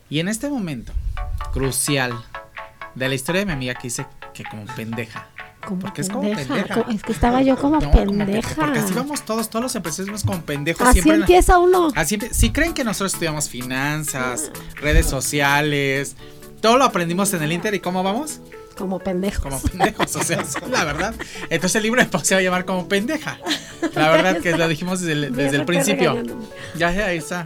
[0.10, 0.92] Y en este momento
[1.54, 2.14] crucial
[2.96, 5.28] de la historia de mi amiga que dice que como pendeja.
[5.66, 6.36] Como Porque es pendeja.
[6.48, 6.86] como pendeja.
[6.96, 8.56] Es que estaba yo como No, como pendeja.
[8.56, 11.14] porque así vamos todos, todos los empresarios como pendejos Así siempre.
[11.14, 11.92] en la- empieza uno.
[11.96, 16.16] Así si creen que nosotros estudiamos finanzas, redes sociales,
[16.62, 18.40] todo lo aprendimos en el Inter y cómo vamos?
[18.80, 19.44] Como pendejos.
[19.44, 21.14] Como pendejos, o sea, la verdad.
[21.50, 23.38] Entonces el libro se va a llamar como pendeja.
[23.94, 26.24] La verdad que lo dijimos desde el, desde el Bien, principio.
[26.78, 27.46] Ya, ya, ahí está.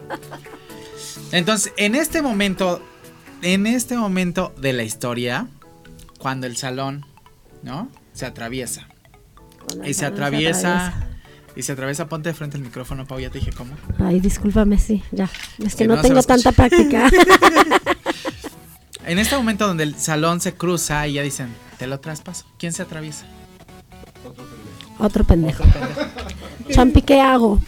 [1.32, 2.84] Entonces, en este momento,
[3.42, 5.48] en este momento de la historia,
[6.20, 7.04] cuando el salón,
[7.64, 7.90] ¿no?
[8.14, 8.88] Se atraviesa.
[9.84, 10.94] Y se atraviesa.
[11.56, 13.76] Y se atraviesa, ponte de frente el micrófono, Pau, ya te dije cómo.
[13.98, 15.32] Ay, discúlpame, sí, ya.
[15.58, 17.10] Es que Que no, no tengo tanta práctica.
[19.06, 22.46] En este momento donde el salón se cruza y ya dicen, te lo traspaso.
[22.58, 23.26] ¿Quién se atraviesa?
[25.00, 25.64] Otro pendejo.
[26.70, 27.60] Champi, ¿qué hago?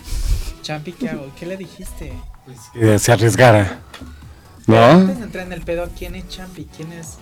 [0.62, 1.28] Champi, ¿qué hago?
[1.38, 2.14] ¿Qué le dijiste?
[2.74, 3.82] Que se arriesgara.
[4.68, 4.78] ¿No?
[4.78, 6.68] Antes de entrar en el pedo, ¿quién es Champi?
[6.76, 7.18] ¿Quién es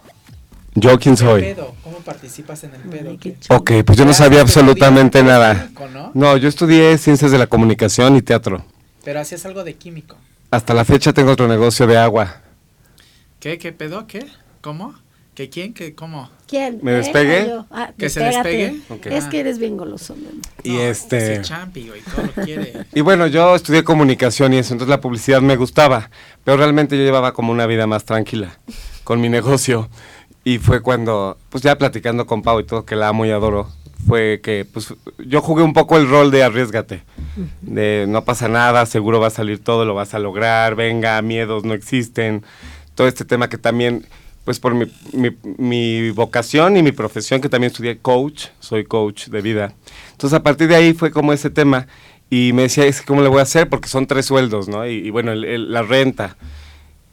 [0.76, 1.42] ¿Yo quién soy?
[1.42, 1.76] pedo?
[1.84, 3.18] ¿Cómo participas en el pedo?
[3.50, 5.64] Ok, pues yo no sabía absolutamente nada.
[5.66, 6.12] químico, ¿no?
[6.14, 8.64] No, yo estudié ciencias de la comunicación y teatro.
[9.04, 10.16] Pero hacías algo de químico.
[10.52, 12.42] Hasta la fecha tengo otro negocio de agua.
[13.44, 13.58] ¿Qué?
[13.58, 14.08] ¿Qué pedo?
[14.08, 14.26] ¿Qué?
[14.62, 14.94] ¿Cómo?
[15.36, 15.74] ¿Qué quién?
[15.74, 15.94] ¿Qué?
[15.94, 16.30] ¿Cómo?
[16.48, 16.80] ¿Quién?
[16.82, 17.66] ¿Me o yo?
[17.72, 18.80] Ah, ¿Que se despegue?
[19.12, 19.30] Es Ah.
[19.30, 20.42] que eres bien goloso, mi amor.
[20.64, 21.42] Y No, este...
[21.42, 22.86] Champi, güey, todo lo quiere.
[22.96, 26.10] Y bueno, yo estudié comunicación y eso, entonces la publicidad me gustaba,
[26.46, 28.58] pero realmente yo llevaba como una vida más tranquila
[29.04, 29.90] con mi negocio.
[30.46, 33.70] Y fue cuando, pues ya platicando con Pau y todo, que la amo y adoro,
[34.08, 37.04] fue que pues yo jugué un poco el rol de arriesgate,
[37.62, 41.66] de no pasa nada, seguro va a salir todo, lo vas a lograr, venga, miedos
[41.66, 42.46] no existen,
[42.96, 44.06] todo este tema que también,
[44.46, 49.28] pues por mi, mi, mi vocación y mi profesión, que también estudié coach, soy coach
[49.28, 49.74] de vida.
[50.12, 51.88] Entonces a partir de ahí fue como ese tema
[52.30, 53.70] y me decía, es ¿cómo le voy a hacer?
[53.70, 54.86] Porque son tres sueldos, ¿no?
[54.88, 56.36] Y, y bueno, el- el- la renta.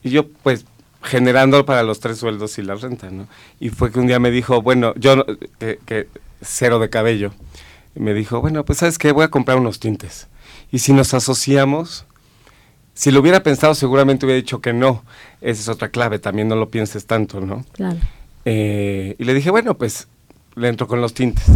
[0.02, 0.64] Y yo pues
[1.02, 3.26] generando para los tres sueldos y la renta, ¿no?
[3.58, 5.24] Y fue que un día me dijo, bueno, yo,
[5.58, 6.08] que, que
[6.42, 7.32] cero de cabello,
[7.96, 10.26] y me dijo, bueno, pues sabes qué, voy a comprar unos tintes.
[10.70, 12.04] Y si nos asociamos,
[13.00, 15.02] si lo hubiera pensado seguramente hubiera dicho que no.
[15.40, 17.64] Esa es otra clave, también no lo pienses tanto, ¿no?
[17.72, 17.98] Claro.
[18.44, 20.06] Eh, y le dije, bueno, pues
[20.54, 21.46] le entro con los tintes.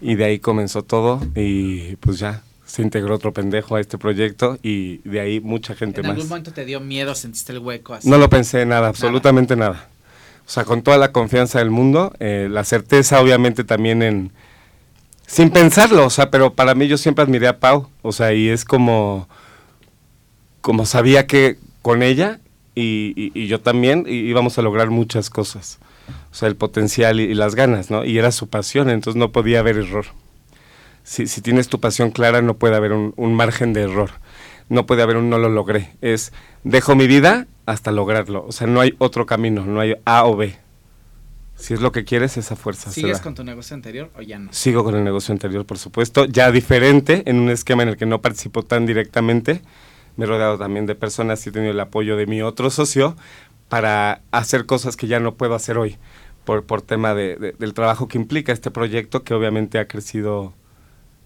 [0.00, 4.60] Y de ahí comenzó todo y pues ya se integró otro pendejo a este proyecto
[4.62, 6.14] y de ahí mucha gente ¿En más.
[6.14, 8.08] algún momento te dio miedo, sentiste el hueco así?
[8.08, 9.88] No lo pensé nada, absolutamente nada.
[10.46, 14.30] O sea, con toda la confianza del mundo, eh, la certeza obviamente también en...
[15.26, 18.50] Sin pensarlo, o sea, pero para mí yo siempre admiré a Pau, o sea, y
[18.50, 19.28] es como...
[20.66, 22.40] Como sabía que con ella
[22.74, 25.78] y, y- y yo también íbamos a lograr muchas cosas.
[26.32, 28.04] O sea, el potencial y, y las ganas, ¿no?
[28.04, 30.06] Y era su pasión, entonces no podía haber error.
[31.04, 34.10] Si, si tienes tu pasión clara, no puede haber un, un margen de error.
[34.68, 35.92] No puede haber un no lo logré.
[36.00, 36.32] Es
[36.64, 38.44] dejo mi vida hasta lograrlo.
[38.44, 40.56] O sea, no hay otro camino, no hay A o B.
[41.54, 44.52] Si es lo que quieres, esa fuerza ¿Sigues con tu negocio anterior o ya no?
[44.52, 48.04] Sigo con el negocio anterior, por supuesto, ya diferente, en un esquema en el que
[48.04, 49.62] no participo tan directamente.
[50.16, 53.16] Me he rodeado también de personas y he tenido el apoyo de mi otro socio
[53.68, 55.96] para hacer cosas que ya no puedo hacer hoy,
[56.44, 60.54] por, por tema de- de- del trabajo que implica este proyecto, que obviamente ha crecido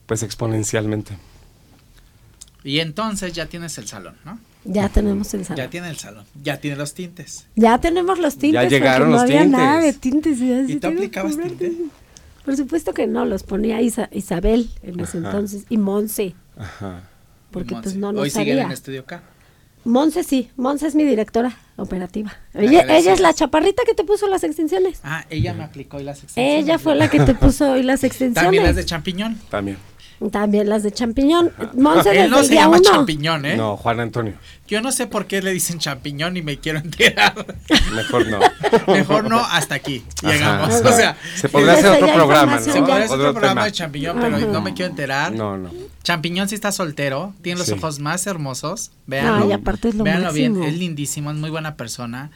[0.06, 1.16] pues exponencialmente.
[2.64, 4.38] Y entonces ya tienes el salón, ¿no?
[4.64, 5.64] Ya tenemos el salón.
[5.64, 7.46] Ya tiene el salón, ya tiene los tintes.
[7.56, 8.60] Ya tenemos los tintes.
[8.62, 9.58] porque llegaron no los había tintes.
[9.58, 10.38] nada de tintes.
[10.40, 11.72] y así ¿Y tú aplicabas tintes.
[12.44, 15.28] Por supuesto que no, los ponía Isa- Isabel en ese Ajá.
[15.28, 17.02] entonces y Monse, Ajá.
[17.50, 17.90] Porque Monse.
[17.90, 18.62] pues no nos Hoy siguen sabía.
[18.64, 19.22] en Estudio K.
[19.84, 22.32] Monse sí, Monse es mi directora operativa.
[22.52, 25.00] La Ella, ella es la chaparrita que te puso las extensiones.
[25.02, 26.64] Ah, ella me aplicó y las extensiones.
[26.64, 28.42] Ella fue la que te puso hoy las extensiones.
[28.44, 29.38] También las de champiñón.
[29.48, 29.78] También.
[30.30, 31.50] También las de champiñón.
[31.74, 32.82] Monse Él no se llama uno.
[32.90, 33.56] champiñón, ¿eh?
[33.56, 34.34] No, Juan Antonio,
[34.68, 37.34] Yo no sé por qué le dicen champiñón y me quiero enterar.
[37.94, 38.38] mejor no.
[38.86, 40.74] Mejor no, hasta aquí llegamos.
[40.74, 40.88] Ajá.
[40.88, 42.60] O sea, Se podría hacer otro programa, ¿no?
[42.60, 43.64] se podría hacer otro programa tema.
[43.64, 44.46] de champiñón, pero Ajá.
[44.46, 45.32] no me quiero enterar.
[45.32, 45.70] No, no.
[46.02, 47.72] Champiñón sí está soltero, tiene los Sí.
[47.74, 48.90] ojos más hermosos.
[49.06, 49.46] Véanlo.
[49.46, 50.68] Ay, aparte es lo Véanlo bien, máximo.
[50.68, 52.30] es lindísimo, es muy buena persona.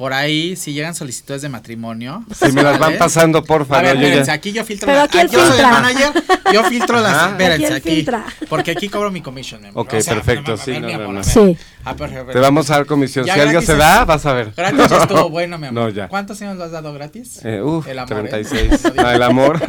[0.00, 2.24] Por ahí, si llegan solicitudes de matrimonio.
[2.34, 3.80] Si me las van pasando, porfa.
[3.80, 4.00] A ver, ¿no?
[4.00, 5.70] Yo ya- espérense, aquí yo filtro Pero la- aquí él yo soy el filtra.
[5.72, 6.12] manager,
[6.54, 7.30] yo filtro las, Ajá.
[7.32, 8.24] espérense, Aquí filtra.
[8.48, 9.82] porque aquí cobro mi commission, mi amor.
[9.84, 11.22] Ok, perfecto, a sí, no, no.
[11.22, 11.54] Sí.
[11.84, 13.26] Ah, pero- Te vamos a dar comisión.
[13.26, 14.54] Ya si algo se da, vas a ver.
[14.56, 15.82] Gratis ya estuvo bueno, mi amor.
[15.82, 16.08] No, ya.
[16.08, 17.44] ¿Cuántos años lo has dado gratis?
[17.44, 18.28] Eh, uf, El amor, ¿eh?
[18.30, 18.70] 36.
[18.84, 19.04] No digas.
[19.06, 19.60] Ah, el amor.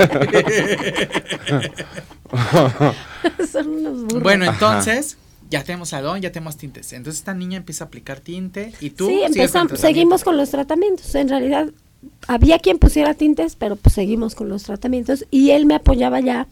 [3.52, 4.24] Son unos burros.
[4.24, 4.54] Bueno, Ajá.
[5.52, 6.94] Ya tenemos salón, ya tenemos tintes.
[6.94, 11.14] Entonces esta niña empieza a aplicar tinte y tú sí, empezamos, seguimos con los tratamientos.
[11.14, 11.70] En realidad,
[12.28, 15.26] había quien pusiera tintes, pero pues seguimos con los tratamientos.
[15.30, 16.48] Y él me apoyaba ya,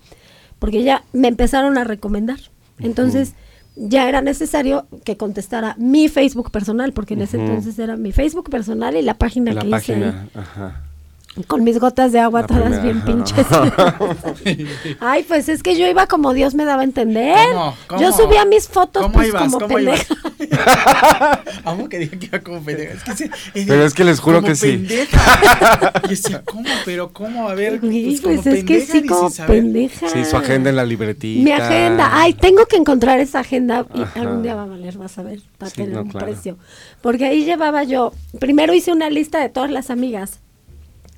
[0.60, 2.40] porque ya me empezaron a recomendar.
[2.80, 3.34] Entonces,
[3.78, 8.50] ya era necesario que contestara mi Facebook personal, porque en ese entonces era mi Facebook
[8.50, 10.84] personal y la página La que página, ajá.
[11.48, 13.46] Con mis gotas de agua La todas primera, bien pinches.
[15.00, 17.36] Ay, pues es que yo iba como Dios me daba a entender.
[17.54, 17.76] ¿Cómo?
[17.88, 18.02] ¿Cómo?
[18.02, 19.44] Yo subía mis fotos ¿Cómo pues ibas?
[19.44, 20.16] como ¿Cómo pendeja.
[21.64, 22.94] Amo que diga que iba como pendeja.
[22.94, 24.68] Es que sí, Pero es que les juro como que sí.
[24.72, 25.94] pendeja.
[26.06, 26.64] Y decía, ¿cómo?
[26.86, 27.48] Pero ¿cómo?
[27.50, 30.10] A ver, Sí, pues, como pues es que sí como pendeja.
[30.10, 31.44] Sí, su agenda en la libretita.
[31.44, 32.10] Mi agenda.
[32.12, 34.22] Ay, tengo que encontrar esa agenda y Ajá.
[34.22, 36.26] algún día va a valer, vas a ver, para Sí, tener no, un claro.
[36.26, 36.58] precio.
[37.02, 40.40] Porque ahí llevaba yo, primero hice una lista de todas las amigas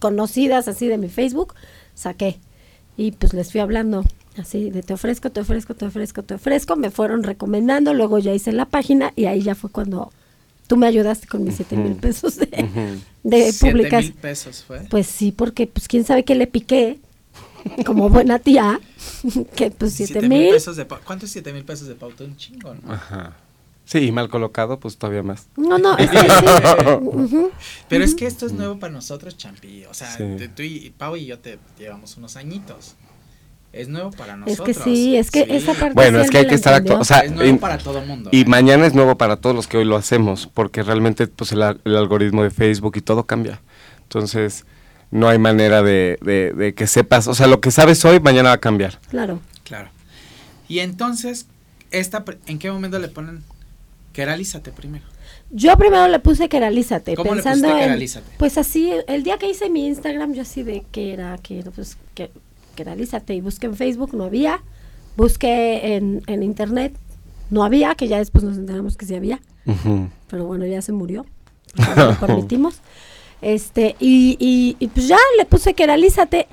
[0.01, 1.53] conocidas así de mi Facebook,
[1.95, 2.39] saqué
[2.97, 4.03] y pues les fui hablando
[4.37, 8.33] así de te ofrezco, te ofrezco, te ofrezco, te ofrezco, me fueron recomendando, luego ya
[8.33, 10.11] hice la página y ahí ya fue cuando
[10.67, 12.47] tú me ayudaste con mis siete mil pesos de,
[13.59, 14.01] publicar.
[14.03, 14.79] mil pesos fue.
[14.89, 16.99] Pues sí, porque pues quién sabe qué le piqué,
[17.85, 18.79] como buena tía,
[19.55, 20.49] que pues siete mil.
[20.49, 22.23] pesos de pau- ¿Cuánto es siete mil pesos de pauta?
[22.23, 22.93] Un chingo, ¿no?
[22.93, 23.35] Ajá.
[23.91, 25.47] Sí, y mal colocado, pues todavía más.
[25.57, 26.25] No, no, es que sí.
[27.01, 27.51] Ujú.
[27.89, 29.83] Pero es que esto es nuevo para nosotros, Champi.
[29.85, 30.23] O sea, Sí.
[30.37, 32.95] te- tú y Pau y yo te llevamos unos añitos.
[33.73, 34.67] Es nuevo para Es nosotros.
[34.67, 35.51] que sí, es que Sí.
[35.51, 36.97] esa parte Bueno, es que hay que estar entendió.
[36.97, 38.29] actu- o sea, es nuevo y- para todo el mundo.
[38.31, 38.45] Y ¿eh?
[38.45, 41.81] mañana es nuevo para todos los que hoy lo hacemos, porque realmente pues el, al-
[41.83, 43.59] el algoritmo de Facebook y todo cambia.
[44.03, 44.65] Entonces,
[45.09, 48.49] no hay manera de, de- de que sepas, o sea, lo que sabes hoy, mañana
[48.49, 48.99] va a cambiar.
[49.09, 49.41] Claro.
[49.65, 49.89] Claro.
[50.69, 51.47] Y entonces,
[51.91, 53.43] esta, ¿en qué momento le ponen
[54.13, 55.05] queralízate primero?
[55.51, 58.31] Yo primero le puse que realízate, ¿Cómo le pensando pusiste que en, realízate?
[58.37, 61.71] pues así, el día que hice mi Instagram, yo así de que era, que era,
[61.71, 62.31] pues, que,
[62.75, 64.61] que realízate, y busqué en Facebook, no había,
[65.17, 66.93] busqué en, en internet,
[67.49, 69.41] no había, que ya después nos enteramos que sí había,
[70.29, 71.25] pero bueno, ya se murió,
[71.97, 72.79] no lo permitimos,
[73.41, 76.47] este, y, y, y pues ya le puse que realízate,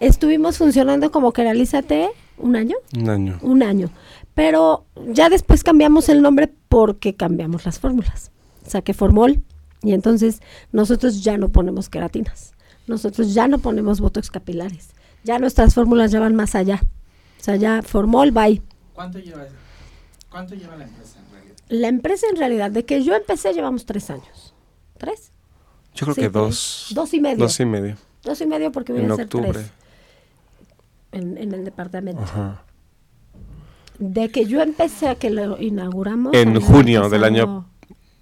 [0.00, 2.08] estuvimos funcionando como que realízate
[2.38, 3.38] un año, Un año.
[3.42, 3.90] un año.
[4.34, 8.30] Pero ya después cambiamos el nombre porque cambiamos las fórmulas.
[8.66, 9.42] Saqué formol
[9.82, 10.40] y entonces
[10.72, 12.54] nosotros ya no ponemos queratinas.
[12.86, 14.90] Nosotros ya no ponemos botox capilares.
[15.24, 16.80] Ya nuestras fórmulas ya van más allá.
[17.40, 18.62] O sea, ya formol, bye.
[18.94, 19.44] ¿Cuánto lleva,
[20.30, 21.54] ¿Cuánto lleva la empresa en realidad?
[21.68, 24.54] La empresa en realidad, de que yo empecé llevamos tres años.
[24.96, 25.32] ¿Tres?
[25.94, 26.32] Yo creo Sí, que tres.
[26.32, 26.86] dos.
[26.94, 27.38] Dos y medio.
[27.38, 27.96] Dos y medio.
[28.22, 29.50] Dos y medio porque voy En a hacer octubre.
[29.52, 29.70] tres
[31.12, 32.22] en, en el departamento.
[32.22, 32.62] Ajá.
[34.00, 36.34] De que yo empecé a que lo inauguramos.
[36.34, 37.66] En junio del año-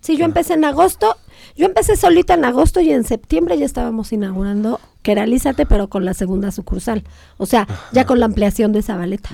[0.00, 1.16] Sí, yo empecé en agosto.
[1.56, 6.12] Yo empecé solita en agosto y en septiembre ya estábamos inaugurando Queralízate, pero con la
[6.12, 7.02] segunda sucursal.
[7.38, 9.30] O sea, ya con la ampliación de Zabaleta.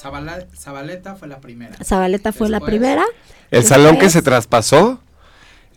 [0.00, 1.76] Zabala- Zabaleta fue la primera.
[1.84, 3.04] Zabaleta fue la primera.
[3.50, 5.00] El salón que se traspasó,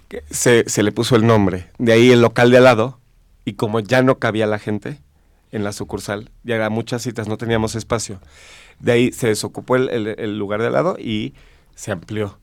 [0.08, 1.70] que se, se le puso el nombre.
[1.80, 3.00] De ahí el local de al lado.
[3.44, 5.00] Y como ya no cabía la gente
[5.52, 8.20] en la sucursal, ya eran muchas citas, no teníamos espacio.
[8.80, 11.34] De ahí se desocupó el, el- el lugar de al lado y
[11.76, 12.40] se amplió.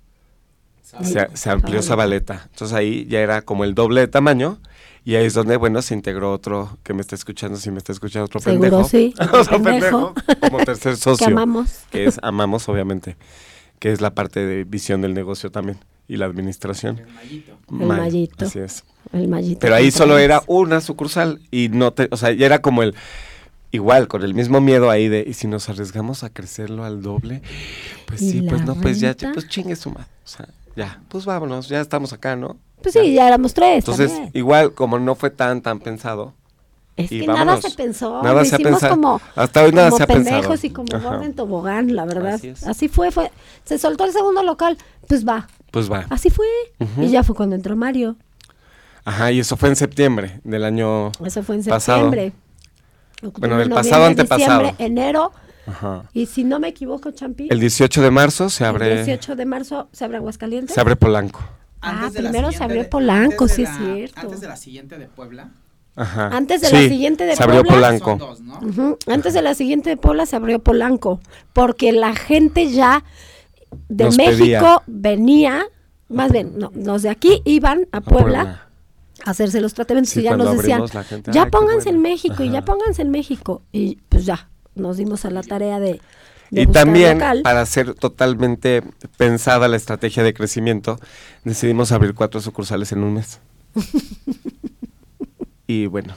[0.82, 2.48] Se, se amplió Zabaleta.
[2.50, 4.58] Entonces ahí ya era como el doble de tamaño.
[5.04, 7.90] Y ahí es donde, bueno, se integró otro que me está escuchando, si me está
[7.92, 8.88] escuchando otro Seguro pendejo.
[8.88, 10.14] sí, otro pendejo.
[10.40, 11.26] Como tercer socio.
[11.26, 11.70] Que amamos.
[11.90, 13.16] Que es, amamos, obviamente.
[13.80, 15.78] Que es la parte de visión del negocio también.
[16.06, 16.98] Y la administración.
[16.98, 17.58] El mallito.
[17.70, 18.44] El Mal, mallito.
[18.44, 18.84] Así es.
[19.12, 19.58] El mallito.
[19.60, 22.94] Pero ahí solo era una sucursal y no te, o sea, ya era como el
[23.72, 27.42] igual con el mismo miedo ahí de y si nos arriesgamos a crecerlo al doble,
[28.06, 31.24] pues ¿Y sí, pues no, pues ya, pues chingue su madre, o sea, ya, pues
[31.24, 32.56] vámonos, ya estamos acá, ¿no?
[32.82, 33.78] Pues sí, ya éramos tres.
[33.78, 34.30] Entonces, también.
[34.34, 36.34] igual como no fue tan tan pensado,
[36.96, 37.62] Es y que nada vámonos.
[37.62, 38.22] se pensó.
[38.22, 38.94] Nada lo se hicimos pensado.
[38.94, 40.66] como, Hasta hoy nada como se ha pendejos pensado.
[40.66, 42.40] y como gordo en tobogán, la verdad.
[42.66, 43.30] Así fue, fue.
[43.64, 44.76] Se soltó el segundo local,
[45.08, 45.48] pues va.
[45.70, 46.06] pues va.
[46.10, 46.46] Así fue.
[46.98, 48.16] Y ya fue cuando entró Mario.
[49.04, 52.10] Ajá, y eso fue en septiembre del año Eso fue en Pasado.
[53.22, 54.60] Octubre, Bueno, del pasado antepasado.
[54.60, 55.32] diciembre, enero.
[55.66, 56.04] Ajá.
[56.12, 59.46] Y si no me equivoco, Champi, El 18 de marzo se el abre 18 de
[59.46, 60.74] marzo se abre Aguascalientes.
[60.74, 61.40] se abre Polanco.
[61.80, 64.20] Ah, de la primero se abrió de- Polanco, sí es la- cierto.
[64.20, 65.50] Antes de la siguiente de Puebla.
[65.94, 66.28] Ajá.
[66.28, 67.88] Antes de la siguiente de se abrió Puebla.
[67.88, 68.10] Polanco.
[68.10, 68.58] Son dos, ¿no?
[68.60, 68.98] Ujú.
[69.08, 71.20] Antes de la siguiente de Puebla se abrió Polanco,
[71.52, 73.04] porque la gente ya
[73.88, 74.82] de Nos México pedía.
[74.86, 75.64] venía,
[76.08, 78.68] más bien, no, los de aquí iban a a Puebla,
[79.24, 81.88] hacerse los tratamientos Sí, y ya nos decían, abrimos, la gente, ya "Ay, qué pónganse
[81.90, 82.08] en bueno".
[82.10, 83.62] México y ya pónganse en México.
[83.72, 86.00] Y pues ya, nos dimos a la tarea de...
[86.50, 87.42] de Y también, local.
[87.42, 88.82] para ser totalmente
[89.16, 90.98] pensada la estrategia de crecimiento,
[91.44, 93.40] decidimos abrir cuatro sucursales en un mes.
[95.66, 96.14] y bueno,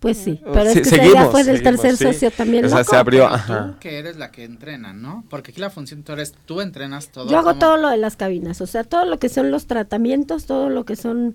[0.00, 2.04] Pues sí, pero sí, es que seguimos, idea fue del tercer sí.
[2.04, 2.90] socio también O sea, loco.
[2.90, 3.68] se abrió, ajá.
[3.72, 5.24] Tú que eres la que entrena, ¿no?
[5.30, 7.28] Porque aquí la función tú eres, tú entrenas todo.
[7.30, 7.58] Yo hago ¿cómo?
[7.58, 10.84] todo lo de las cabinas, o sea, todo lo que son los tratamientos, todo lo
[10.84, 11.34] que son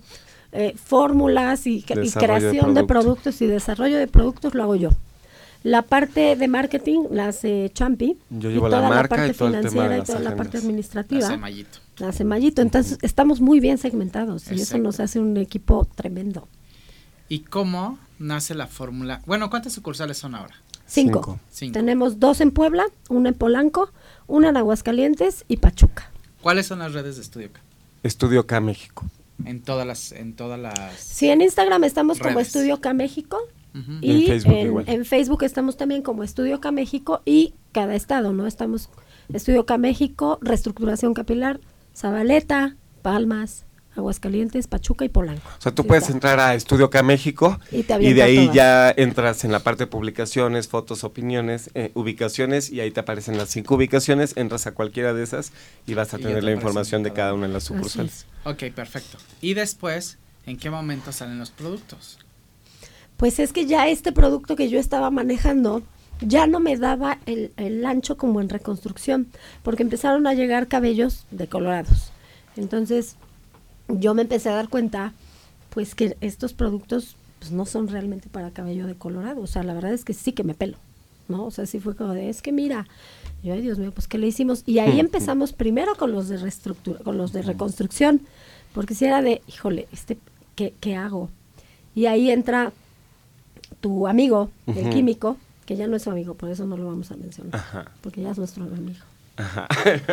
[0.51, 2.87] eh, fórmulas y, y de creación de producto.
[2.87, 4.89] productos y desarrollo de productos lo hago yo.
[5.63, 8.17] La parte de marketing la hace Champi.
[8.31, 10.19] Yo y llevo la toda marca parte y todo el tema de financiera y toda
[10.19, 11.27] la parte administrativa.
[11.27, 11.79] Hace mallito.
[11.99, 12.61] la hace Mayito.
[12.63, 16.47] Entonces estamos muy bien segmentados y eso nos hace un equipo tremendo.
[17.29, 19.21] ¿Y cómo nace la fórmula?
[19.27, 20.55] Bueno, ¿cuántas sucursales son ahora?
[20.87, 21.19] Cinco.
[21.21, 21.39] Cinco.
[21.51, 21.73] Cinco.
[21.73, 23.91] Tenemos dos en Puebla, una en Polanco,
[24.27, 26.09] una en Aguascalientes y Pachuca.
[26.41, 27.61] ¿Cuáles son las redes de Estudio K?
[28.01, 29.05] Estudio K México.
[29.45, 30.99] En todas las, en todas las.
[30.99, 32.39] Sí, en Instagram estamos como.
[32.39, 33.37] Estudio K México.
[34.01, 34.85] Y en Facebook en, igual.
[34.89, 38.45] en Facebook estamos también como Estudio K México y cada estado, ¿no?
[38.45, 38.89] Estamos
[39.31, 41.61] Estudio K México, Reestructuración Capilar,
[41.95, 45.49] Zabaleta, Palmas, Aguascalientes, Pachuca y Polanco.
[45.57, 46.13] O sea, tú Sí puedes está.
[46.13, 48.55] entrar a Estudio K México Y te y, avienta de ahí todas.
[48.55, 53.37] ya entras en la parte de publicaciones, fotos, opiniones, eh, ubicaciones y ahí te aparecen
[53.37, 55.51] las cinco ubicaciones, entras a cualquiera de esas
[55.85, 57.47] y vas a Y tener te la información de cada una.
[57.47, 58.27] de las sucursales.
[58.43, 59.17] Ok, perfecto.
[59.41, 62.19] Y después, ¿en qué momento salen los productos?
[63.17, 65.83] Pues es que ya este producto que yo estaba manejando
[66.21, 69.27] ya no me daba el, el ancho como en reconstrucción,
[69.63, 72.11] porque empezaron a llegar cabellos decolorados.
[72.55, 73.15] Entonces
[73.99, 75.13] yo me empecé a dar cuenta,
[75.69, 79.41] pues que estos productos pues, no son realmente para cabello decolorado.
[79.41, 80.77] O sea, la verdad es que sí que me pelo,
[81.27, 81.45] ¿no?
[81.45, 82.87] O sea, sí fue como de, es que mira,
[83.43, 84.63] yo, ay Dios mío, pues ¿qué le hicimos?
[84.65, 88.21] Y ahí empezamos primero con los de reestructura, con los de reconstrucción,
[88.73, 90.17] porque si era de, híjole, este,
[90.55, 91.29] ¿qué, qué hago?
[91.95, 92.71] Y ahí entra
[93.81, 97.11] tu amigo, el químico, que ya no es su amigo, por eso no lo vamos
[97.11, 97.91] a mencionar, Ajá.
[98.01, 98.99] porque ya es nuestro amigo.
[99.41, 99.67] Ajá.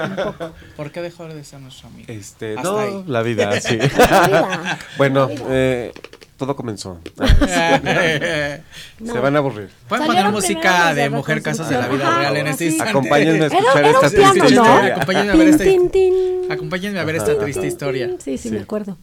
[0.09, 0.53] Un poco.
[0.77, 2.07] ¿Por qué dejó de ser nuestro amigo?
[2.09, 3.05] Este, Hasta no, ahí.
[3.07, 3.77] la vida, sí.
[3.79, 4.79] La vida.
[4.97, 5.45] bueno, La vida.
[5.51, 5.93] eh,
[6.37, 7.01] todo comenzó.
[7.17, 7.27] No.
[9.13, 9.71] Se van a aburrir.
[9.89, 12.91] ¿Pueden poner música de los Mujer Casos de la Vida Real en este instante?
[12.91, 14.63] Acompáñenme a escuchar era esta piano, triste ¿no?
[14.65, 14.95] historia.
[14.95, 16.49] Acompáñenme a ver este-.
[16.51, 18.09] Acompáñenme a ver esta triste historia.
[18.19, 18.55] Sí, sí, Sí.
[18.55, 18.97] me acuerdo.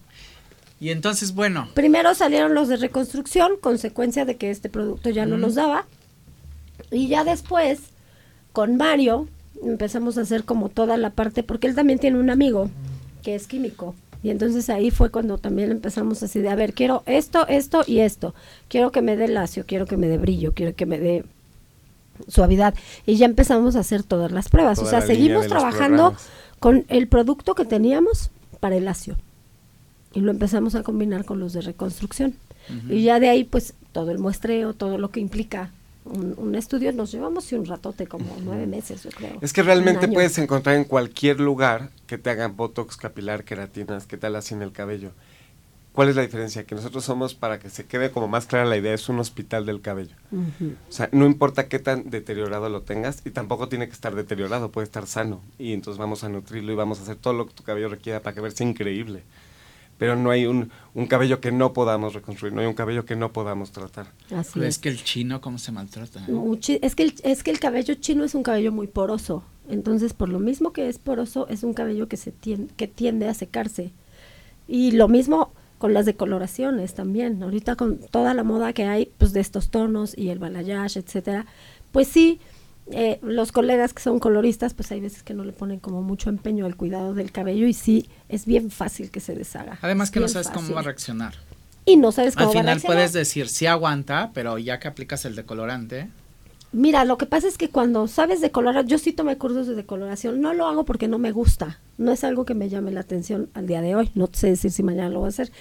[0.79, 5.37] Y entonces, bueno, Primero salieron los de reconstrucción, consecuencia de que este producto ya no
[5.37, 5.85] nos daba.
[6.91, 7.79] Y ya después,
[8.51, 9.27] con Mario,
[9.63, 12.69] empezamos a hacer como toda la parte, porque él también tiene un amigo
[13.23, 13.95] que es químico.
[14.23, 17.99] Y entonces ahí fue cuando también empezamos así de, a ver, quiero esto, esto y
[17.99, 18.33] esto.
[18.69, 21.25] Quiero que me dé lacio, quiero que me dé brillo, quiero que me dé
[22.27, 22.73] suavidad.
[23.05, 24.79] Y ya empezamos a hacer todas las pruebas.
[24.79, 26.15] Toda o sea, seguimos trabajando
[26.59, 29.15] con el producto que teníamos para el lacio.
[30.13, 32.35] Y lo empezamos a combinar con los de reconstrucción.
[32.89, 35.69] Y ya de ahí, pues, todo el muestreo, todo lo que implica
[36.05, 39.37] un, un estudio, nos llevamos un ratote, como nueve meses, yo creo.
[39.41, 44.17] Es que realmente puedes encontrar en cualquier lugar que te hagan botox capilar, queratinas, que
[44.17, 45.11] tal así en el cabello.
[45.95, 46.65] ¿Cuál es la diferencia?
[46.65, 49.65] Que nosotros somos, para que se quede como más clara la idea, es un hospital
[49.65, 50.13] del cabello.
[50.89, 54.71] O sea, no importa qué tan deteriorado lo tengas y tampoco tiene que estar deteriorado,
[54.71, 55.41] puede estar sano.
[55.57, 58.19] Y entonces vamos a nutrirlo y vamos a hacer todo lo que tu cabello requiera
[58.19, 59.23] para que verse increíble.
[59.97, 63.15] Pero no hay un, un cabello que no podamos reconstruir, no hay un cabello que
[63.15, 64.07] no podamos tratar.
[64.35, 64.75] Así pero es.
[64.75, 66.19] es que el chino, ¿cómo se maltrata?
[66.19, 66.31] eh?
[66.31, 69.43] Muchi- es, que el, es que el cabello chino es un cabello muy poroso.
[69.69, 73.27] Entonces, por lo mismo que es poroso, es un cabello que, se tien- que tiende
[73.29, 73.91] a secarse.
[74.67, 77.41] Y lo mismo con las decoloraciones también.
[77.41, 81.45] Ahorita con toda la moda que hay pues de estos tonos y el balayage, etcétera,
[81.91, 82.39] pues sí,
[82.91, 86.29] eh, los colegas que son coloristas, pues hay veces que no le ponen como mucho
[86.29, 89.79] empeño al cuidado del cabello y sí, es bien fácil que se deshaga.
[89.81, 91.33] Además Es que no sabes cómo va a reaccionar.
[91.85, 92.95] Y no sabes cómo Al va a final reaccionar.
[92.97, 96.09] puedes decir, sí aguanta, pero ya que aplicas el decolorante,
[96.71, 100.41] Mira, lo que pasa es que cuando sabes decolorar, yo sí tomé cursos de decoloración,
[100.41, 103.49] no lo hago porque no me gusta, no es algo que me llame la atención
[103.53, 105.53] al día de hoy, no sé decir si mañana lo voy a hacer,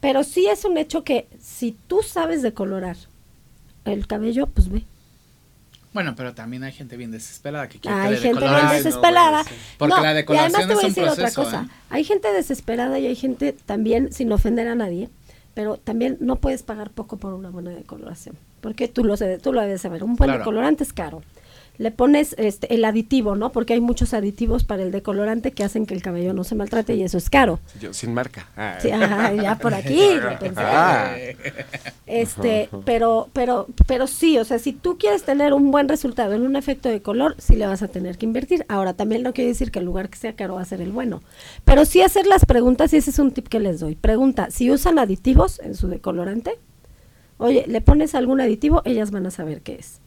[0.00, 2.96] pero sí es un hecho que si tú sabes decolorar
[3.84, 4.84] el cabello, pues ve.
[5.96, 8.70] Bueno, pero también hay gente bien desesperada que quiere Hay que le gente bien no,
[8.70, 9.44] desesperada.
[9.44, 9.54] sí.
[9.78, 11.62] Porque la y además te voy a es un decir otra cosa.
[11.66, 11.72] ¿eh?
[11.88, 15.08] Hay gente desesperada y hay gente también, sin ofender a nadie,
[15.54, 18.36] pero también no puedes pagar poco por una buena decoloración.
[18.60, 20.04] Porque tú lo, sabes- tú lo debes saber.
[20.04, 20.40] Un buen Claro.
[20.40, 21.22] decolorante es caro.
[21.78, 23.52] Le pones este, el aditivo, ¿no?
[23.52, 26.94] Porque hay muchos aditivos para el decolorante que hacen que el cabello no se maltrate
[26.94, 27.60] y eso es caro.
[27.80, 28.48] Yo, sin marca.
[28.56, 28.78] Ah.
[28.80, 30.00] Sí, ajá, ya por aquí,
[30.40, 30.60] pensé.
[30.60, 31.16] Ah.
[32.06, 36.42] Este, pero, pero, pero sí, o sea, si tú quieres tener un buen resultado en
[36.42, 38.64] un efecto de color, sí le vas a tener que invertir.
[38.68, 40.92] Ahora, también no quiere decir que el lugar que sea caro va a ser el
[40.92, 41.22] bueno.
[41.64, 43.96] Pero sí hacer las preguntas, y ese es un tip que les doy.
[43.96, 46.58] Pregunta, si usan aditivos en su decolorante,
[47.38, 50.00] oye, le pones algún aditivo, ellas van a saber qué es.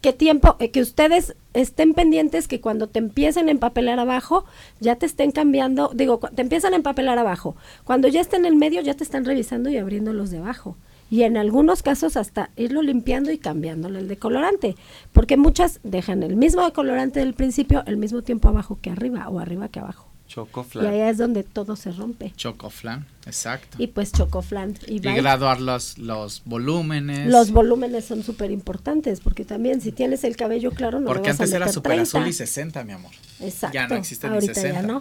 [0.00, 0.56] ¿Qué tiempo?
[0.60, 4.46] Eh, que ustedes estén pendientes que cuando te empiecen a empapelar abajo,
[4.80, 7.54] ya te estén cambiando, digo, te empiezan a empapelar abajo.
[7.84, 10.78] Cuando ya estén en medio, ya te están revisando y abriendo los de abajo.
[11.10, 14.74] Y en algunos casos hasta irlo limpiando y cambiándole el decolorante.
[15.12, 19.38] Porque muchas dejan el mismo decolorante del principio el mismo tiempo abajo que arriba o
[19.38, 20.09] arriba que abajo.
[20.30, 20.84] Chocoflan.
[20.84, 22.32] Y allá es donde todo se rompe.
[22.36, 23.76] Chocoflan, exacto.
[23.80, 24.78] Y pues Chocoflan.
[24.86, 27.28] Y, graduar los, los volúmenes.
[27.28, 31.40] Los volúmenes son súper importantes porque también si tienes el cabello claro no Porque vas
[31.40, 32.02] a antes era meter super 30.
[32.18, 33.10] azul y 60, mi amor.
[33.40, 33.74] Exacto.
[33.74, 34.80] ya no existe ni Ahorita 60.
[34.80, 34.94] Ya no.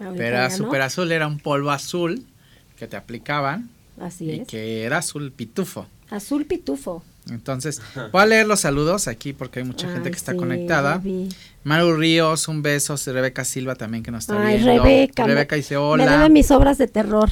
[0.00, 0.64] Ahorita Pero era ya no.
[0.64, 2.26] super azul, era un polvo azul
[2.76, 4.48] que te aplicaban Así y es.
[4.48, 5.86] que era azul pitufo.
[6.10, 7.04] Azul pitufo.
[7.30, 10.38] Entonces, voy a leer los saludos aquí porque hay mucha gente Ay, que está sí,
[10.38, 11.02] conectada.
[11.64, 12.94] Maru Ríos, un beso.
[13.06, 14.84] Rebeca Silva también que nos está Ay, viendo.
[14.84, 15.22] Rebeca.
[15.24, 16.06] me- Rebeca dice Me hola.
[16.10, 17.30] debe mis obras de terror.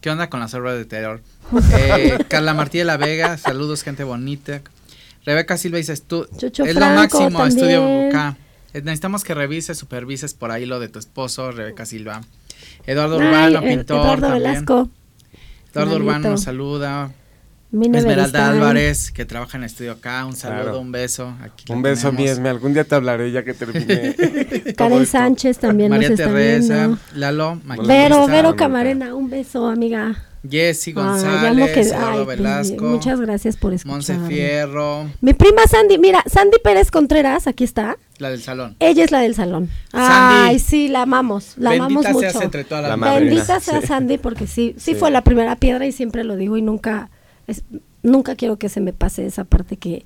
[0.00, 1.20] ¿Qué onda con las obras de terror?
[1.74, 4.62] Eh, Carla Martí de la Vega, saludos, gente bonita.
[5.26, 8.36] Rebeca Silva dice, tú, Chucho es lo máximo, estudio acá.
[8.74, 12.22] Eh, Necesitamos que revises, supervises por ahí lo de tu esposo, Rebeca Silva.
[12.86, 14.42] Eduardo Ay, Urbano, eh, pintor Eduardo también.
[14.42, 14.88] Velasco.
[15.72, 16.04] Eduardo Manito.
[16.04, 17.10] Urbano nos saluda.
[17.72, 18.44] Esmeralda Beristain.
[18.62, 20.80] Álvarez, que trabaja en el estudio acá, un saludo, Claro.
[20.80, 21.34] un beso.
[21.42, 22.20] Aquí la Un beso, tenemos.
[22.24, 22.48] mi Esme.
[22.50, 24.14] Algún día te hablaré ya que termine.
[24.76, 25.12] Karen esto.
[25.18, 26.98] Sánchez también María nos está Teresa, viendo.
[27.14, 28.56] Lalo, Vero, Vero.
[28.56, 30.14] Camarena, un beso, amiga.
[30.48, 34.28] Jessy González, que- Eduardo ay, Velasco, Muchas gracias por Monse escuchar.
[34.28, 37.96] Fierro, Mi prima Sandy, mira, Sandy Pérez Contreras, aquí está.
[38.18, 38.74] la del salón.
[38.80, 39.68] Ella es la del salón.
[39.92, 40.48] Sandy.
[40.50, 42.30] Ay, sí, la amamos, la amamos Bendita mucho.
[42.30, 43.30] seas entre todas La las madrina.
[43.30, 43.86] Bendita sea Sí.
[43.86, 44.94] Sandy porque sí, sí, Sí.
[44.96, 47.08] fue la primera piedra y siempre lo digo y nunca,
[47.46, 47.64] es-
[48.02, 50.04] nunca quiero que se me pase esa parte que,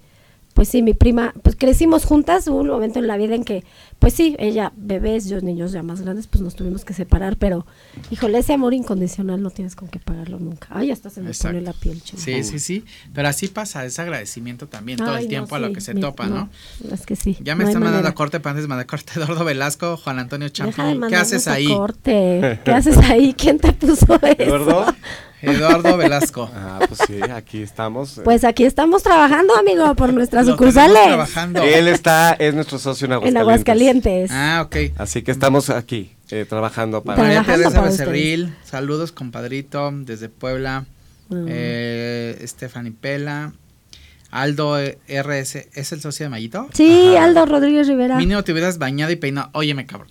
[0.55, 3.63] pues sí, mi prima, pues crecimos juntas, hubo un momento en la vida en que,
[3.99, 7.67] pues sí, ella, bebés, yo niños ya más grandes, pues nos tuvimos que separar, pero,
[8.11, 10.69] híjole, ese amor incondicional no tienes con qué pagarlo nunca.
[10.71, 11.57] Ay, hasta se me Exacto.
[11.59, 12.23] pone la piel chula.
[12.23, 12.85] Sí, sí, sí.
[13.13, 15.93] Pero así pasa, es agradecimiento también todo Ay, el no, tiempo a lo que se
[15.93, 16.49] mi- topa, ¿no?
[16.91, 17.37] Es que sí.
[17.43, 18.09] Ya me no están mandando manera.
[18.13, 21.03] a corte, para antes de mandar corte, Eduardo Velasco, Juan Antonio de Champón.
[21.11, 21.67] ¿Qué haces ahí?
[21.69, 22.61] corte.
[22.65, 23.35] ¿Qué haces ahí?
[23.37, 24.27] ¿Quién te puso eso?
[24.39, 24.87] ¿Eduardo?
[25.43, 26.51] Eduardo Velasco.
[26.55, 28.21] Ah, pues sí, aquí estamos.
[28.25, 31.03] Pues aquí estamos trabajando, amigo, por nuestras Lo sucursales.
[31.05, 31.63] trabajando.
[31.63, 34.31] Él está, es nuestro socio en En Aguascalientes.
[34.31, 34.31] Aguascalientes.
[34.33, 34.99] Ah, ok.
[35.01, 37.19] Así que estamos aquí, eh, trabajando para...
[37.23, 40.85] María Trabajando Teresa para Becerril, saludos, compadrito, desde Puebla.
[41.29, 41.47] Mm.
[41.49, 43.53] Eh, Stephanie Pela.
[44.31, 46.69] Aldo eh, RS, ¿es el socio de Mayito?
[46.75, 47.25] Sí, Ajá.
[47.25, 48.17] Aldo Rodríguez Rivera.
[48.17, 49.49] Mínimo te hubieras bañado y peinado.
[49.53, 50.09] Óyeme, cabrón.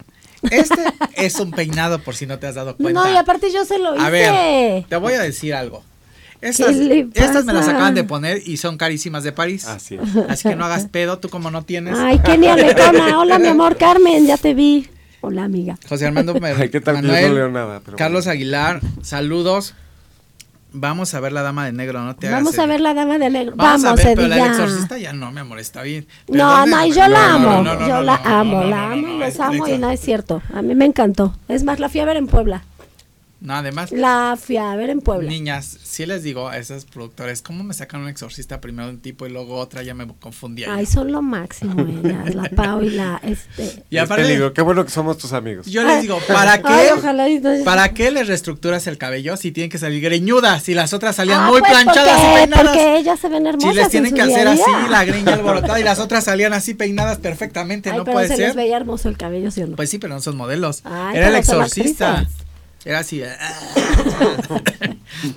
[0.51, 0.83] Este
[1.15, 3.03] es un peinado por si no te has dado cuenta.
[3.03, 4.05] No, y aparte yo se lo hice.
[4.05, 5.83] A ver, te voy a decir algo.
[6.41, 9.65] Estas, estas me las acaban de poner y son carísimas de París.
[9.65, 10.01] Así es.
[10.29, 11.97] Así que no hagas pedo, tú como no tienes.
[11.97, 13.19] Ay, Kenia Letona.
[13.19, 14.87] Hola, mi amor, Carmen, ya te vi.
[15.21, 15.77] Hola, amiga.
[15.89, 17.81] José Armando Ay, ¿qué tal Manuel, no leo nada?
[17.83, 18.33] Pero Carlos bueno.
[18.33, 19.73] Aguilar, saludos.
[20.77, 23.17] Vamos a ver la dama de negro, no te hagas Vamos a ver la dama
[23.17, 23.53] de negro.
[23.55, 26.05] Vamos, Vamos, a ver, pero la del exorcista ya no, mi amor, está bien.
[26.27, 27.63] No, no, y yo la amo.
[27.63, 30.41] yo la amo, la amo los amo y no es cierto.
[30.53, 31.33] A mí me encantó.
[31.47, 32.63] Es más, la fui a ver en Puebla.
[33.45, 35.29] No, además, La fui a ver en Puebla.
[35.29, 38.99] niñas, si les digo a esos productores, ¿cómo me sacan un exorcista primero de un
[39.01, 39.83] tipo y luego otra?
[39.83, 40.63] Ya me confundí.
[40.63, 40.71] ahí.
[40.79, 43.83] Ay, son lo máximo ellas, la Pau y la este.
[43.89, 45.67] y Es aparte, peligro, qué bueno que somos tus amigos.
[45.67, 46.67] yo les digo, ¿para qué?
[46.67, 50.63] Ay, ojalá y no- ¿Para qué les reestructuras el cabello si tienen que salir greñudas?
[50.63, 52.65] Si las otras salían Ah, muy pues, planchadas porque, y peinadas.
[52.65, 53.69] Porque ellas se ven hermosas.
[53.69, 56.23] Si les en tienen su que día hacer así, la greña alborotada y las otras
[56.23, 58.47] salían así peinadas perfectamente, Ay, no pero puede se ser.
[58.47, 59.75] les veía hermoso el cabello, ¿sí o no?
[59.75, 60.81] Pues sí, pero no son modelos.
[60.83, 62.27] Ay, Era el exorcista.
[62.85, 63.21] Era así.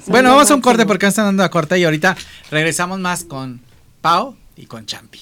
[0.06, 2.14] bueno, vamos a un corte porque están dando a corte y ahorita
[2.50, 3.62] regresamos más con
[4.02, 5.20] Pau y con Champi.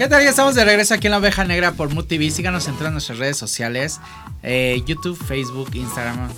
[0.00, 0.24] ¿Qué tal?
[0.24, 2.30] Ya estamos de regreso aquí en la Oveja Negra por MUTV.
[2.30, 4.00] Síganos en todas nuestras redes sociales:
[4.42, 6.30] eh, YouTube, Facebook, Instagram,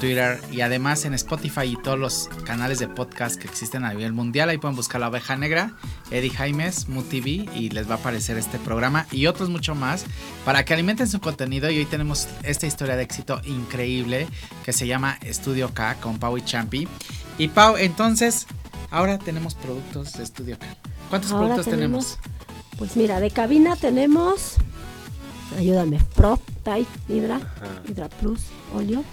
[0.00, 4.14] Twitter y además en Spotify y todos los canales de podcast que existen a nivel
[4.14, 4.48] mundial.
[4.48, 5.74] Ahí pueden buscar la Oveja Negra,
[6.10, 10.06] Eddie Jaimes, MUTV y les va a aparecer este programa y otros mucho más
[10.46, 11.70] para que alimenten su contenido.
[11.70, 14.26] Y hoy tenemos esta historia de éxito increíble
[14.64, 16.88] que se llama Estudio K con Pau y Champi.
[17.36, 18.46] Y Pau, entonces,
[18.90, 20.64] ahora tenemos productos de Estudio K.
[21.10, 22.18] ¿Cuántos Ahora productos tenemos?
[22.78, 24.56] Pues mira, de cabina tenemos,
[25.58, 27.40] ayúdame, Pro, Type, Hydra,
[27.88, 28.40] Hydra Plus,
[28.74, 29.04] Olio.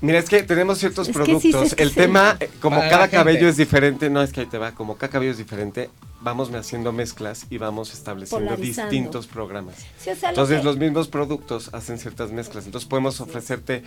[0.00, 1.70] Mira, es que tenemos ciertos Es productos.
[1.70, 4.56] sí el tema, eh, como Para cada cabello es diferente, no es que ahí te
[4.58, 9.74] va, como cada cabello es diferente, vamos haciendo mezclas y vamos estableciendo distintos programas.
[10.00, 12.66] Sí, o sea, lo Entonces que- los mismos productos hacen ciertas mezclas.
[12.66, 13.82] Entonces podemos ofrecerte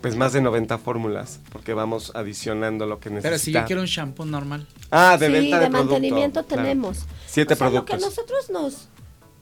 [0.00, 3.28] pues más de 90 fórmulas porque vamos adicionando lo que necesita.
[3.30, 4.66] Pero si yo quiero un shampoo normal.
[4.90, 6.62] Ah, de sí, venta de, de producto, mantenimiento claro.
[6.62, 7.04] tenemos.
[7.26, 7.94] Siete O sea, productos.
[7.96, 8.88] Lo que nosotros nos,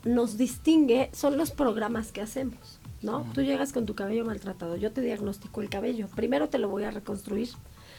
[0.05, 3.27] nos distingue son los programas que hacemos, ¿no?
[3.35, 6.09] Tú llegas con tu cabello maltratado, yo te diagnostico el cabello.
[6.15, 7.49] Primero te lo voy a reconstruir.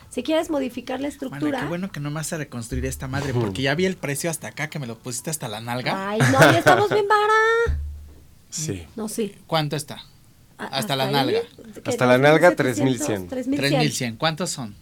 [0.09, 1.59] Si quieres modificar la Bueno, estructura.
[1.59, 4.47] qué bueno que no me hace reconstruir esta madre, porque ya vi el precio hasta
[4.47, 6.09] acá, que me lo pusiste hasta la nalga.
[6.09, 7.79] Ay, no, ya estamos bien vara.
[8.49, 8.87] Sí.
[8.95, 9.35] No, sí.
[9.47, 10.01] ¿Cuánto está?
[10.57, 11.41] Hasta la nalga.
[11.85, 13.57] Hasta la nalga, 3,700, 3,100.
[13.57, 14.15] 3100.
[14.17, 14.75] ¿Cuántos son?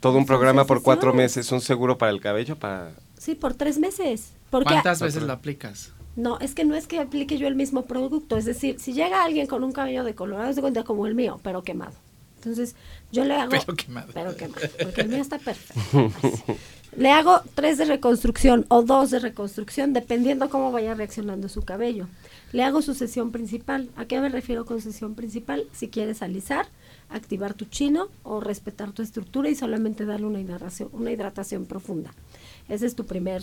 [0.00, 2.92] Todo un Son programa por cuatro meses, un seguro para el cabello, para...
[3.18, 4.30] Sí, por tres meses.
[4.50, 5.92] Porque ¿Cuántas veces lo aplicas?
[6.14, 8.36] No, es que no es que aplique yo el mismo producto.
[8.36, 11.40] Es decir, si llega alguien con un cabello de color, de cuenta como el mío,
[11.42, 11.92] pero quemado.
[12.36, 12.76] Entonces,
[13.10, 13.50] yo le hago.
[13.66, 14.12] Pero quemado.
[14.14, 14.66] Pero quemado.
[14.80, 16.12] Porque el mío está perfecto.
[16.22, 16.54] Así.
[16.96, 22.08] Le hago tres de reconstrucción o dos de reconstrucción, dependiendo cómo vaya reaccionando su cabello.
[22.52, 23.90] Le hago su sesión principal.
[23.94, 25.64] ¿A qué me refiero con sesión principal?
[25.72, 26.66] Si quieres alisar,
[27.10, 32.14] activar tu chino o respetar tu estructura y solamente darle una hidratación, una hidratación profunda.
[32.68, 33.42] Ese es tu primer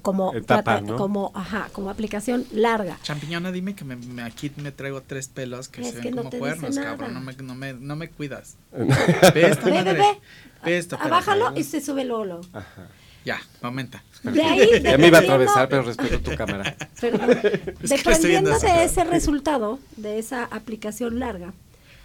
[0.00, 0.96] como Etapa, trata- ¿no?
[0.96, 2.98] como ajá, como aplicación larga.
[3.02, 6.14] Champiñona, dime que me, me- aquí me traigo tres pelos que Es se que ven
[6.14, 6.90] no como te dice cuernos, nada.
[6.90, 7.14] cabrón.
[7.14, 8.56] No me, no me, no me cuidas.
[8.72, 9.92] Ve esta Ve, madre.
[9.92, 10.18] ve, ve.
[10.64, 11.14] Ve esto, espérate.
[11.14, 12.24] Abájalo y se sube luego.
[12.24, 12.42] luego.
[12.52, 12.88] Ajá.
[13.24, 14.02] Ya, aumenta.
[14.24, 16.74] De ahí, Ya me iba a atravesar, pero respeto tu cámara.
[17.00, 17.30] Perdón.
[17.82, 21.52] Es Dependiendo de ese resultado, de esa aplicación larga,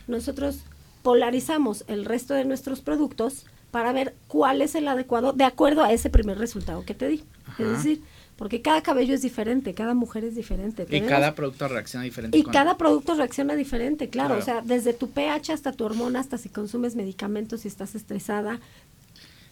[0.08, 0.60] nosotros
[1.04, 5.92] polarizamos el resto de nuestros productos para ver cuál es el adecuado de acuerdo a
[5.92, 7.24] ese primer resultado que te di.
[7.64, 7.72] Ajá.
[7.72, 8.02] Es decir,
[8.38, 10.86] porque cada cabello es diferente, cada mujer es diferente.
[10.90, 12.38] Y cada producto reacciona diferente.
[12.38, 14.36] y con- cada producto reacciona diferente, claro.
[14.36, 14.42] Claro.
[14.42, 18.60] O sea, desde tu pH hasta tu hormona, hasta si consumes medicamentos, si estás estresada.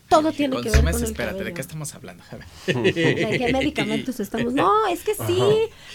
[0.07, 2.23] Todo Si tiene que ver con el espérate, ¿de qué estamos hablando?
[2.31, 2.83] A ver.
[2.83, 4.53] ¿De qué medicamentos estamos?
[4.53, 5.39] No, es que sí.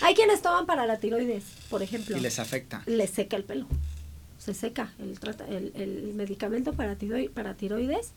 [0.03, 2.17] Hay quienes toman para la tiroides, por ejemplo.
[2.17, 2.83] Y les afecta.
[2.87, 3.67] Les seca el pelo.
[4.39, 4.93] Se seca.
[4.99, 8.11] El, trata, el, el medicamento para, tiroi- para tiroides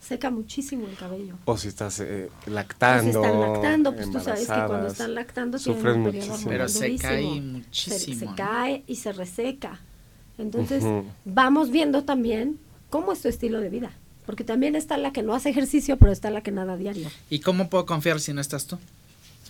[0.00, 1.34] seca muchísimo el cabello.
[1.44, 3.24] O si estás eh, O si lactando.
[3.24, 6.38] están lactando, pues tú sabes que cuando están lactando sufren muchísimo.
[6.46, 9.80] Pero se cae muchísimo, Se, cae y se reseca.
[10.38, 10.84] Entonces,
[11.24, 12.58] vamos viendo también
[12.90, 13.92] cómo es tu estilo de vida.
[14.26, 17.08] Porque también está la que no hace ejercicio, pero está la que nada diario.
[17.28, 18.78] ¿Y cómo puedo confiar si no estás tú?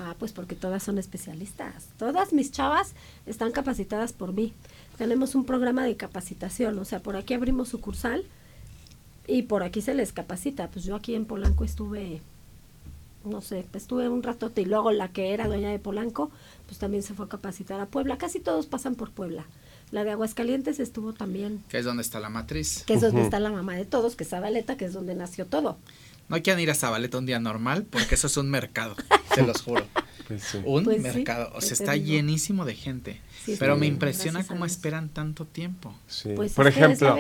[0.01, 1.87] Ah, pues porque todas son especialistas.
[1.99, 2.95] Todas mis chavas
[3.27, 4.53] están capacitadas por mí.
[4.99, 8.25] Tenemos un programa de capacitación, o sea, por aquí abrimos sucursal
[9.27, 10.69] y por aquí se les capacita.
[10.71, 12.21] Pues yo aquí en Polanco estuve,
[13.25, 16.31] no sé, estuve un ratote y luego la que era dueña de Polanco,
[16.67, 18.19] pues también se fue a capacitar a Puebla.
[18.19, 19.45] Casi todos pasan por Puebla.
[19.91, 22.83] La de Aguascalientes estuvo también, Que es donde está la matriz.
[22.87, 25.47] que es donde está la mamá de todos, que es Zabaleta, que es donde nació
[25.47, 25.77] todo.
[26.29, 28.97] No quieran ir a Zabaleta un día normal porque eso es un mercado,
[29.35, 29.85] te los juro.
[30.29, 30.59] Pues sí.
[30.65, 31.51] Un Pues sí, mercado.
[31.55, 32.07] O ¿qué sea, está digo?
[32.07, 33.21] llenísimo de gente.
[33.45, 33.81] Sí, Pero sí.
[33.81, 35.95] me impresiona Gracias cómo esperan tanto tiempo.
[36.07, 36.31] Sí.
[36.35, 37.17] Pues Por ejemplo,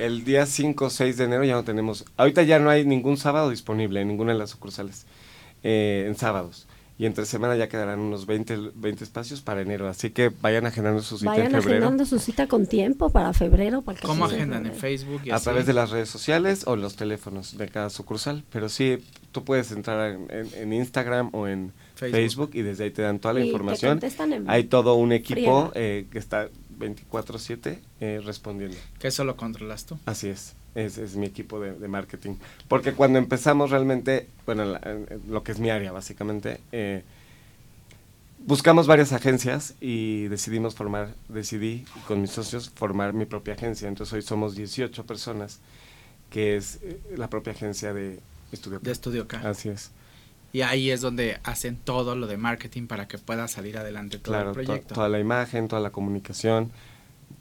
[0.00, 2.04] el día 5 o 6 de enero ya no tenemos.
[2.16, 5.06] Ahorita ya no hay ningún sábado disponible en ninguna de las sucursales.
[5.64, 6.66] eh, en sábados.
[7.00, 9.88] Y entre semana ya quedarán unos 20, 20 espacios para enero.
[9.88, 11.84] Así que vayan agendando su cita Vayan en febrero.
[11.86, 13.82] agendando su cita con tiempo para febrero.
[13.82, 14.66] Para ¿Cómo 14 de agendan?
[14.66, 14.80] ¿En febrero.
[14.80, 15.20] Facebook?
[15.24, 15.44] Y A así?
[15.44, 18.42] través de las redes sociales o los teléfonos de cada sucursal.
[18.50, 18.98] Pero sí,
[19.30, 22.16] tú puedes entrar en, en- en Instagram o en Facebook.
[22.18, 22.50] Facebook.
[22.54, 23.92] y desde ahí te dan toda la Y te información.
[23.92, 28.76] contestan en Hay todo un equipo eh, que está 24/7 eh, respondiendo.
[28.98, 29.98] Que eso lo controlas tú.
[30.06, 32.34] Así es, es, es mi equipo de, de marketing.
[32.68, 37.02] Porque cuando empezamos realmente, bueno, la- en lo que es mi área básicamente, eh,
[38.46, 43.88] buscamos varias agencias y decidimos formar, decidí con mis socios formar mi propia agencia.
[43.88, 45.58] Entonces hoy somos 18 personas,
[46.30, 48.20] que es eh, la propia agencia de
[48.52, 48.78] Estudio.
[48.80, 49.40] De Estudio K.
[49.48, 49.90] Así es,
[50.52, 54.32] Y ahí es donde hacen todo lo de marketing para que pueda salir adelante todo
[54.34, 54.94] claro, el to- proyecto.
[54.94, 56.70] toda la imagen, toda la comunicación.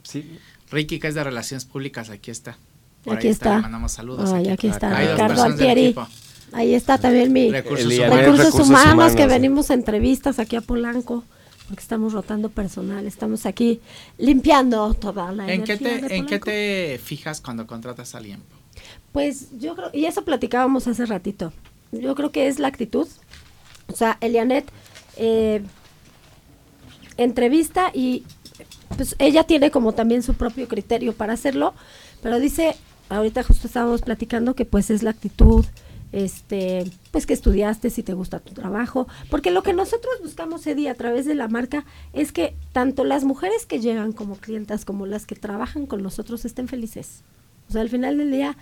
[0.03, 0.37] Sí,
[0.71, 2.57] Ricky, que es de Relaciones Públicas, aquí está.
[3.05, 3.55] Por Aquí ahí está.
[3.55, 4.31] Le mandamos saludos.
[4.31, 5.95] Ay, aquí está Hay dos Ricardo Altieri.
[6.51, 8.17] Ahí está también mi Recursos humanos.
[8.17, 11.23] recursos, Recursos humanos, humanos, que venimos a entrevistas aquí a Polanco,
[11.67, 13.79] porque estamos rotando personal, estamos aquí
[14.17, 18.19] limpiando toda la ¿En qué, energía de te, ¿En qué te fijas cuando contratas a
[18.19, 18.41] alguien?
[19.11, 21.51] Pues yo creo, y eso platicábamos hace ratito,
[21.91, 23.07] yo creo que es la actitud.
[23.91, 24.65] O sea, Elianet
[25.17, 25.61] eh,
[27.17, 28.23] entrevista y
[28.95, 31.73] pues ella tiene como también su propio criterio para hacerlo,
[32.21, 32.75] pero dice,
[33.09, 35.65] ahorita justo estábamos platicando que pues es la actitud,
[36.11, 40.89] este, pues que estudiaste, si te gusta tu trabajo, porque lo que nosotros buscamos, Eddie,
[40.89, 45.05] a través de la marca es que tanto las mujeres que llegan como clientas como
[45.05, 47.23] las que trabajan con nosotros estén felices.
[47.69, 48.57] O sea, al final del día,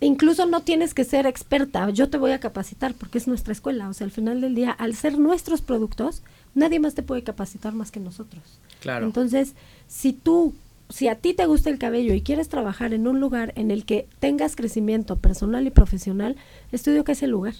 [0.00, 3.88] incluso no tienes que ser experta, yo te voy a capacitar porque es nuestra escuela.
[3.88, 6.22] O sea, al final del día, al ser nuestros productos,
[6.54, 8.42] nadie más te puede capacitar más que nosotros.
[8.80, 9.06] Claro.
[9.06, 9.54] Entonces,
[9.88, 10.54] si tú,
[10.88, 13.84] si a ti te gusta el cabello y quieres trabajar en un lugar en el
[13.84, 16.36] que tengas crecimiento personal y profesional,
[16.72, 17.54] estudio que es el lugar.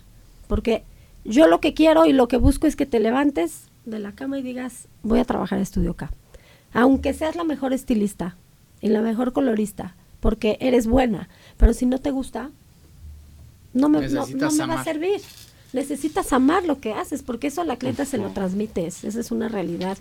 [0.47, 0.84] Porque
[1.24, 4.39] yo lo que quiero y lo que busco es que te levantes de la cama
[4.39, 6.11] y digas, voy a trabajar en Estudio K.
[6.72, 8.37] Aunque seas la mejor estilista
[8.80, 12.51] y la mejor colorista, porque eres buena, pero si no te gusta,
[13.75, 15.21] no me, no- me va a servir.
[15.73, 19.31] Necesitas amar lo que haces, porque eso a la clienta se lo transmites, esa es
[19.31, 19.99] una realidad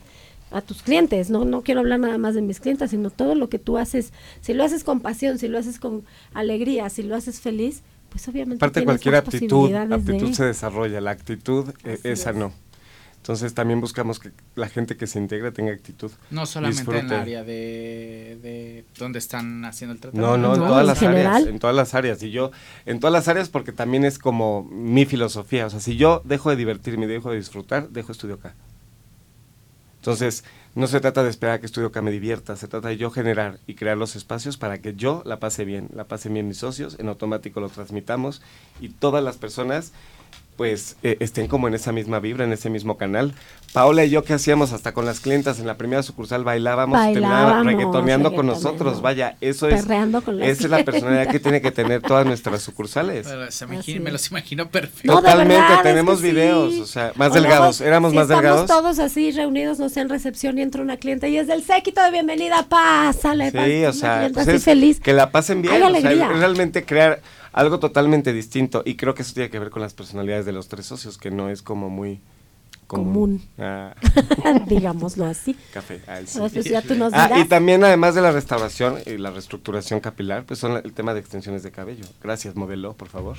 [0.52, 3.50] a tus clientes, no no quiero hablar nada más de mis clientes, sino todo lo
[3.50, 6.04] que tú haces, si lo haces con pasión, si lo haces con
[6.34, 11.12] alegría, si lo haces feliz, pues obviamente Aparte cualquier aptitud, aptitud de- se desarrolla, la
[11.12, 12.36] actitud eh, esa es.
[12.38, 12.54] no.
[13.26, 16.12] Entonces también buscamos que la gente que se integra tenga actitud.
[16.30, 17.16] No solamente en disfrute.
[17.16, 20.38] el área de, de donde están haciendo el tratamiento.
[20.38, 21.28] no, en No, todas en las general.
[21.34, 22.22] áreas, en todas las áreas.
[22.22, 22.52] Y yo,
[22.86, 25.66] en todas las áreas porque también es como mi filosofía.
[25.66, 28.54] O sea, si yo dejo de divertirme y dejo de disfrutar, dejo estudio acá.
[29.98, 30.44] Entonces,
[30.76, 33.10] no se trata de esperar a que estudio acá me divierta, se trata de yo
[33.10, 36.58] generar y crear los espacios para que yo la pase bien, la pasen bien mis
[36.60, 38.44] socios, en automático lo transmitamos
[38.80, 39.94] y todas las personas
[40.56, 43.34] pues eh, estén como en esa misma vibra, en ese mismo canal.
[43.74, 44.72] Paola y yo, ¿qué hacíamos?
[44.72, 49.02] Hasta con las clientas en la primera sucursal bailábamos, y terminábamos Bailábamos, reggaetoneando con nosotros.
[49.02, 52.26] Vaya, eso es, Perreando con las esa es la personalidad que tiene que tener todas
[52.26, 53.28] nuestras sucursales.
[53.50, 55.12] Se imagina- me los imagino perfecto.
[55.12, 56.82] No, Totalmente, verdad, es tenemos que videos, sí.
[56.82, 58.68] o sea, más O delgados, luego, éramos si más estamos delgados.
[58.68, 62.02] todos así reunidos, no sé, en recepción y entra una clienta y es del séquito
[62.02, 63.52] de bienvenida, pásale.
[63.52, 65.00] Sí, pásale, o sea, pues así es feliz.
[65.02, 66.32] que la pasen bien, Hay o sea, alegría.
[66.32, 67.20] es realmente crear
[67.56, 70.68] algo totalmente distinto y creo que eso tiene que ver con las personalidades de los
[70.68, 72.20] tres socios, que no es como muy
[72.88, 73.42] Común.
[73.58, 73.96] Ah,
[74.68, 75.56] Digámoslo así.
[75.74, 76.02] café.
[76.06, 76.38] ay, sí.
[76.38, 80.02] Pues, pues, ya tú nos Ah, y también además de la restauración y la reestructuración
[80.02, 82.06] capilar, pues son la- el tema de extensiones de cabello.
[82.22, 83.38] Gracias, modelo, por favor.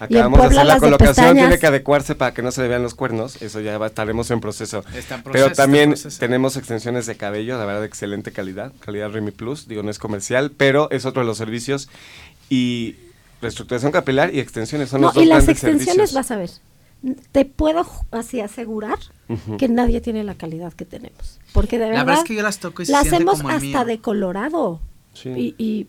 [0.00, 2.96] Acabamos de hacer la colocación, tiene que adecuarse para que no se le vean los
[2.96, 4.82] cuernos, eso ya va- estaremos en proceso.
[4.94, 6.18] Está en proceso, Pero está en también proceso.
[6.18, 10.00] tenemos extensiones de cabello, la verdad de excelente calidad, calidad Remy Plus, digo no es
[10.00, 11.88] comercial, pero es otro de los servicios
[12.50, 12.96] y
[13.40, 16.14] reestructuración capilar y extensiones son No, los dos y las extensiones servicios.
[16.14, 16.50] vas a ver.
[17.32, 18.98] Te puedo así asegurar
[19.58, 21.38] que nadie tiene la calidad que tenemos.
[21.52, 23.36] Porque de La verdad, verdad es que yo las toco y se las siente hacemos
[23.38, 23.84] como el hasta mío.
[23.84, 24.80] de colorado.
[25.12, 25.28] Sí.
[25.30, 25.86] Y, y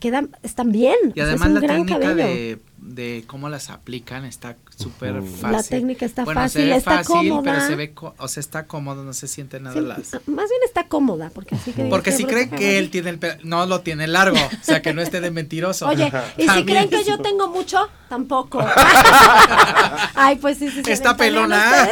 [0.00, 0.96] quedan, están bien.
[1.14, 2.16] Y o sea, es además un la gran técnica cabello.
[2.26, 5.52] de, de cómo las aplican está súper fácil.
[5.52, 7.42] La técnica está Bueno, fácil, se ve está fácil, cómoda.
[7.42, 9.98] pero se ve, co- o sea, está cómodo, no se siente nada Sí, las...
[10.26, 13.18] Más bien está cómoda, porque así que Porque que si creen que él tiene el
[13.18, 15.88] pelo, no lo tiene largo, o sea, que no esté de mentiroso.
[15.88, 18.64] Oye, y si creen que yo tengo mucho, tampoco.
[20.14, 20.82] Ay, pues sí, sí.
[20.84, 21.88] se Está pelona.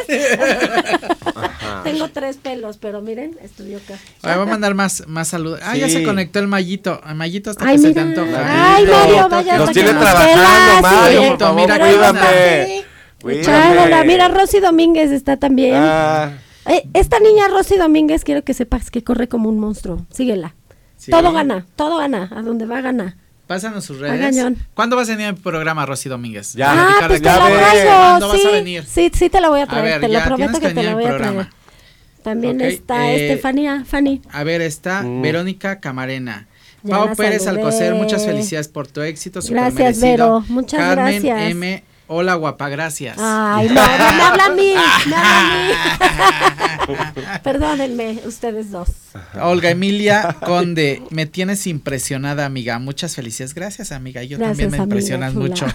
[1.82, 3.98] tengo tres pelos, pero miren, estudió acá.
[4.22, 5.60] Voy a mandar más, más saludos.
[5.62, 5.94] Ah, ya Sí.
[5.94, 7.00] se conectó el Mayito.
[7.04, 8.74] A Mayito hasta Ay, que se te antoja.
[8.76, 8.86] Ay.
[8.86, 9.58] Mario, vaya.
[9.58, 11.28] Nos tiene trabajando, Mario, sí.
[11.30, 12.84] por favor, Mira, cuídame.
[13.22, 14.04] Cuídame.
[14.04, 15.74] Mira, Rosy Domínguez está también.
[15.76, 16.32] Ah,
[16.66, 20.06] Eh, esta niña Rosy Domínguez, quiero que sepas que corre como un monstruo.
[20.10, 20.54] Síguela.
[20.96, 21.10] Sí.
[21.10, 22.30] Todo gana, todo gana.
[22.34, 23.16] A donde va, gana.
[23.46, 24.18] Pásanos sus redes.
[24.20, 24.56] cañón.
[24.72, 26.54] ¿Cuándo vas a venir a mi programa, Rosy Domínguez?
[26.54, 26.72] Ya.
[26.72, 27.84] ah, pues de te la.
[27.84, 28.84] ¿Cuándo sí, vas a venir?
[28.86, 29.84] sí, sí te la voy a traer.
[29.84, 31.46] ver, te lo prometo que, que te la al voy a traer.
[32.22, 34.22] También está eh, Estefanía, Fanny.
[34.32, 35.20] A ver, está Mm.
[35.20, 36.46] Verónica Camarena.
[36.84, 37.62] Ya Pau Pérez saludé.
[37.62, 39.40] Alcocer, muchas felicidades por tu éxito.
[39.48, 40.06] Gracias, merecido.
[40.06, 41.50] Vero, muchas Carmen gracias.
[41.50, 41.84] M.
[42.06, 43.16] Hola, guapa, gracias.
[43.18, 44.74] Ay, no, no, me habla a mí,
[45.06, 46.94] me habla a mí.
[47.42, 48.88] Perdónenme, ustedes dos.
[49.40, 52.78] Olga Emilia Conde, me tienes impresionada, amiga.
[52.78, 53.54] Muchas felicidades.
[53.54, 54.22] Gracias, amiga.
[54.22, 55.48] Yo Gracias, también me impresionas chula.
[55.48, 55.66] mucho.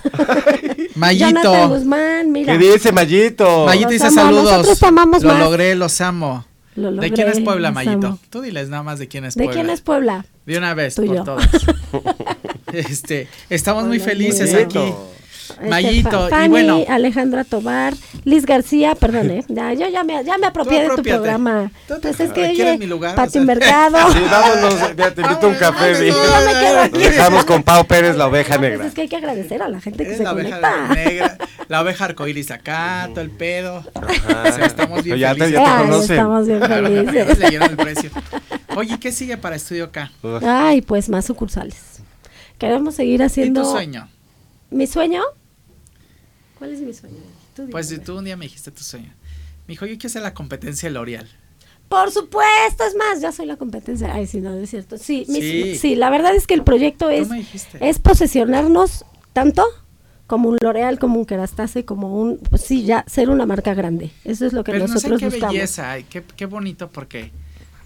[0.95, 1.69] Mayito.
[1.69, 2.55] Guzmán, mira.
[2.57, 3.65] ¿Qué dice Mayito?
[3.65, 4.51] Mayito Los dice amo, saludos.
[4.51, 5.39] nosotros amamos Lo más.
[5.39, 6.45] logré, los amo.
[6.75, 8.07] Lo ¿De quién es Puebla, Mayito?
[8.07, 8.19] amo.
[8.29, 9.61] Tú diles nada más de quién es ¿De Puebla.
[9.61, 10.25] quién es Puebla?
[10.49, 11.47] De una vez, por todas.
[12.73, 14.79] este, estamos muy felices aquí.
[15.49, 16.83] Este, Mayito, Fa- y Fanny, bueno.
[16.87, 17.93] Alejandra Tobar,
[18.23, 19.43] Liz García, perdón, ¿eh?
[19.47, 21.71] Ya, yo ya me, ya me apropié de tu programa.
[21.87, 23.15] Te- Pues es que, ¿quieres oye, mi lugar?
[23.15, 23.41] Pati O sea.
[23.43, 23.97] Mercado.
[24.13, 25.99] Sí, vámonos, ya te invito un café.
[26.01, 26.09] Di.
[26.11, 26.93] vámonos, me quedo aquí.
[26.93, 28.85] Nos dejamos con Pau Pérez, la oveja Pues negra.
[28.87, 30.93] es que hay que agradecer a la gente que Eres se la oveja conecta.
[30.93, 31.37] negra,
[31.67, 33.83] la oveja arcoíris acá, todo el pedo.
[33.95, 34.43] Ajá.
[34.49, 35.59] O sea, estamos bien Ya te, felices.
[35.59, 36.11] ya te Ay, conocen.
[36.17, 37.39] estamos bien ya felices.
[37.69, 38.11] el precio.
[38.75, 40.11] Oye, ¿qué sigue para Estudio K?
[40.45, 41.77] Ay, pues más sucursales.
[42.57, 43.63] Queremos seguir ¿Y haciendo.
[43.63, 44.07] tu sueño?
[44.69, 45.21] ¿Mi sueño?
[46.59, 47.15] ¿Cuál es mi sueño?
[47.55, 49.11] Tú dime, Pues tú un día me dijiste tu sueño.
[49.67, 51.27] Me dijo, yo quiero hacer la competencia de L'Oreal.
[51.87, 54.13] Por supuesto, es más, ya soy la competencia.
[54.13, 54.97] Ay, sí, no, no es cierto.
[54.99, 55.95] Sí, mi- Sí.
[55.95, 57.27] la verdad es que el proyecto es,
[57.79, 59.65] es posesionarnos tanto
[60.27, 64.11] como un L'Oreal, como un Kerastase, como un, pues sí, ya ser una marca grande.
[64.23, 65.53] Eso es lo que Pero no sé nosotros qué buscamos.
[65.55, 67.31] belleza, ay, qué, qué bonito porque,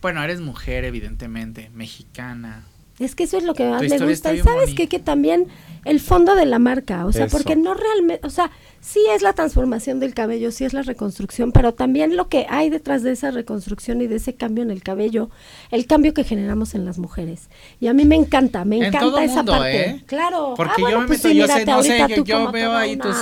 [0.02, 2.66] bueno, eres mujer evidentemente, mexicana.
[3.04, 4.34] Es que eso es lo que más me gusta.
[4.34, 4.88] Y sabes qué?
[4.88, 5.48] que también
[5.86, 7.38] el fondo de la marca, o sea, Eso.
[7.38, 11.52] porque no realmente, o sea, sí es la transformación del cabello, sí es la reconstrucción,
[11.52, 14.82] pero también lo que hay detrás de esa reconstrucción y de ese cambio en el
[14.82, 15.30] cabello,
[15.72, 17.50] el cambio que generamos en las mujeres.
[17.82, 19.90] Y a mí me encanta, me En encanta todo esa mundo, parte.
[19.90, 20.04] ¿eh?
[20.06, 20.54] Claro.
[20.56, 22.24] Porque Ah, bueno, yo me pues meto, sí, yo sé, mírate, no sé, ahorita yo,
[22.46, 23.16] yo veo ahí tus,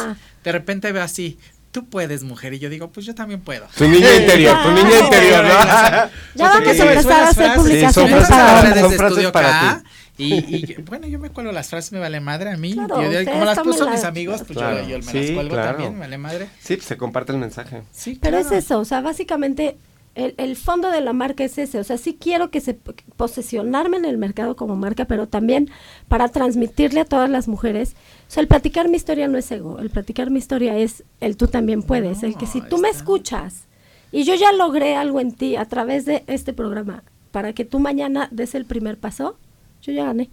[0.44, 1.38] de repente veo así,
[1.72, 3.66] tú puedes mujer, y yo digo, pues yo también puedo.
[3.78, 5.50] Tu niña interior, tu niña interior, ¿no?
[6.36, 8.82] Ya Porque vamos a si me empezar a hacer frases, publicaciones para frases, hombres.
[8.82, 9.84] son de frases estudio para K,
[10.18, 10.24] ti.
[10.26, 12.74] y, y, bueno, yo me cuelgo las frases, me vale madre a mí.
[12.74, 14.78] Claro, yo- como las puso mis amigos, pues Claro.
[14.84, 15.70] yo, yo me las cuelgo claro.
[15.72, 16.50] también, me vale madre.
[16.60, 17.84] Sí, pues se comparte el mensaje.
[17.92, 19.78] Sí, Pero es eso, o sea, básicamente
[20.16, 23.98] el, el fondo de la marca es ese, o sea, sí quiero que se posesionarme
[23.98, 25.70] en el mercado como marca, pero también
[26.08, 27.96] para transmitirle a todas las mujeres,
[28.28, 31.38] o sea, el platicar mi historia no es ego, el platicar mi historia es el
[31.38, 33.68] tú también puedes, el que si tú me escuchas
[34.12, 37.80] y yo ya logré algo en ti a través de este programa, para que tú
[37.80, 39.38] mañana des el primer paso,
[39.82, 40.30] yo ya gané.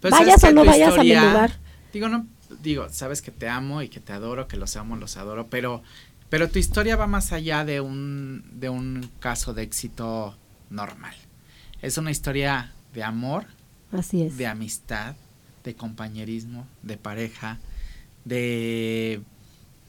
[0.00, 1.58] Sabes vayas o no vayas a mi lugar.
[1.92, 2.26] Digo, no,
[2.62, 5.82] digo, sabes que te amo y que te adoro, que los amo, los adoro, pero,
[6.30, 10.36] pero tu historia va más allá de un, de un caso de éxito
[10.70, 11.14] normal.
[11.82, 13.46] Es una historia de amor,
[13.92, 14.36] Así es.
[14.36, 15.14] de amistad,
[15.64, 17.58] de compañerismo, de pareja,
[18.24, 19.20] de,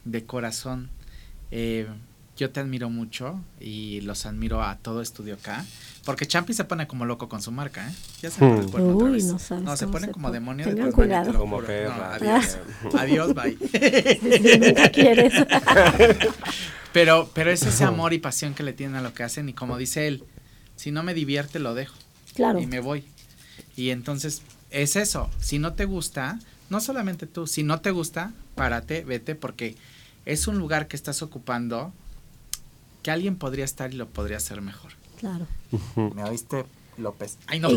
[0.04, 0.90] de corazón.
[1.50, 1.88] Eh,
[2.38, 5.64] yo te admiro mucho y los admiro a todo Estudio K.
[6.04, 7.92] Porque Champi se pone como loco con su marca, ¿eh?
[8.22, 10.34] Ya se pone el cuerno otra Uy, no sabes se cómo pone se como pone.
[10.38, 11.32] demonio Tengan de cuidado.
[11.32, 11.60] lo Como.
[11.60, 12.58] No, adiós.
[12.98, 13.58] adiós, bye.
[14.58, 15.34] Nunca quieres.
[16.92, 19.52] pero, pero es ese amor y pasión que le tienen a lo que hacen y
[19.52, 20.24] como dice él,
[20.76, 21.96] si no me divierte lo dejo
[22.34, 22.60] claro.
[22.60, 23.04] y me voy.
[23.76, 26.38] Y entonces es eso, si no te gusta,
[26.70, 29.76] no solamente tú, si no te gusta, párate, vete porque
[30.24, 31.92] es un lugar que estás ocupando
[33.02, 34.92] que alguien podría estar y lo podría hacer mejor.
[35.18, 35.46] Claro.
[36.14, 36.64] ¿Me oíste,
[36.96, 37.38] López?
[37.46, 37.68] Ay, no.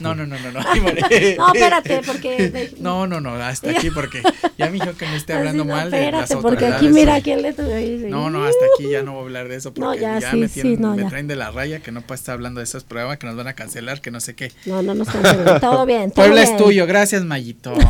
[0.00, 0.60] No, no, no, no, no.
[0.62, 2.72] No, espérate, porque.
[2.78, 4.22] No, no, no, hasta aquí porque
[4.58, 7.42] ya me dijo que me esté hablando mal de las espérate, porque aquí mira quién
[7.42, 8.06] le tuve.
[8.08, 10.30] No, no, hasta aquí ya no voy a hablar de eso porque No, ya, ya,
[10.30, 11.08] sí, me, sí, tienen, no, me ya.
[11.08, 13.48] traen de la raya que no puedo estar hablando de esos programas que nos van
[13.48, 14.52] a cancelar, que no sé qué.
[14.66, 15.60] No, no nos cancelan.
[15.60, 16.10] Todo bien.
[16.10, 16.54] Todo Puebla bien.
[16.56, 17.74] es tuyo, gracias Mayito.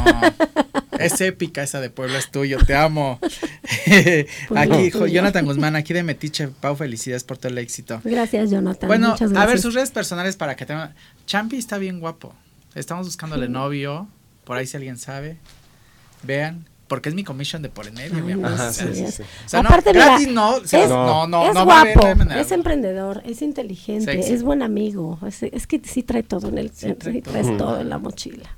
[1.06, 3.18] es épica esa de Puebla es tuyo, te amo.
[4.48, 5.12] Puebla aquí, es jo- tuyo.
[5.14, 8.00] Jonathan Guzmán, aquí de Metiche, Pau, felicidades por todo el éxito.
[8.04, 8.88] Gracias, Jonathan.
[8.88, 10.94] Bueno, a ver sus redes personales para que tengan.
[11.26, 12.34] Champi está bien guapo.
[12.74, 14.08] Estamos buscándole novio,
[14.44, 15.38] por ahí si alguien sabe.
[16.22, 18.52] Vean, porque es mi commission de por en medio, mi amor.
[18.52, 19.14] O sea, sí, sí, es.
[19.14, 19.22] sí.
[19.22, 22.06] O sea, Aparte, no, gratis no, es- no, no, es no va a haber- guapo,
[22.06, 22.40] no hay manera.
[22.40, 24.32] es emprendedor, es inteligente, Sexy.
[24.32, 25.18] es buen amigo.
[25.26, 26.70] Es, es que sí trae todo en el.
[26.70, 27.56] Sí trae todo.
[27.56, 28.56] todo en la mochila.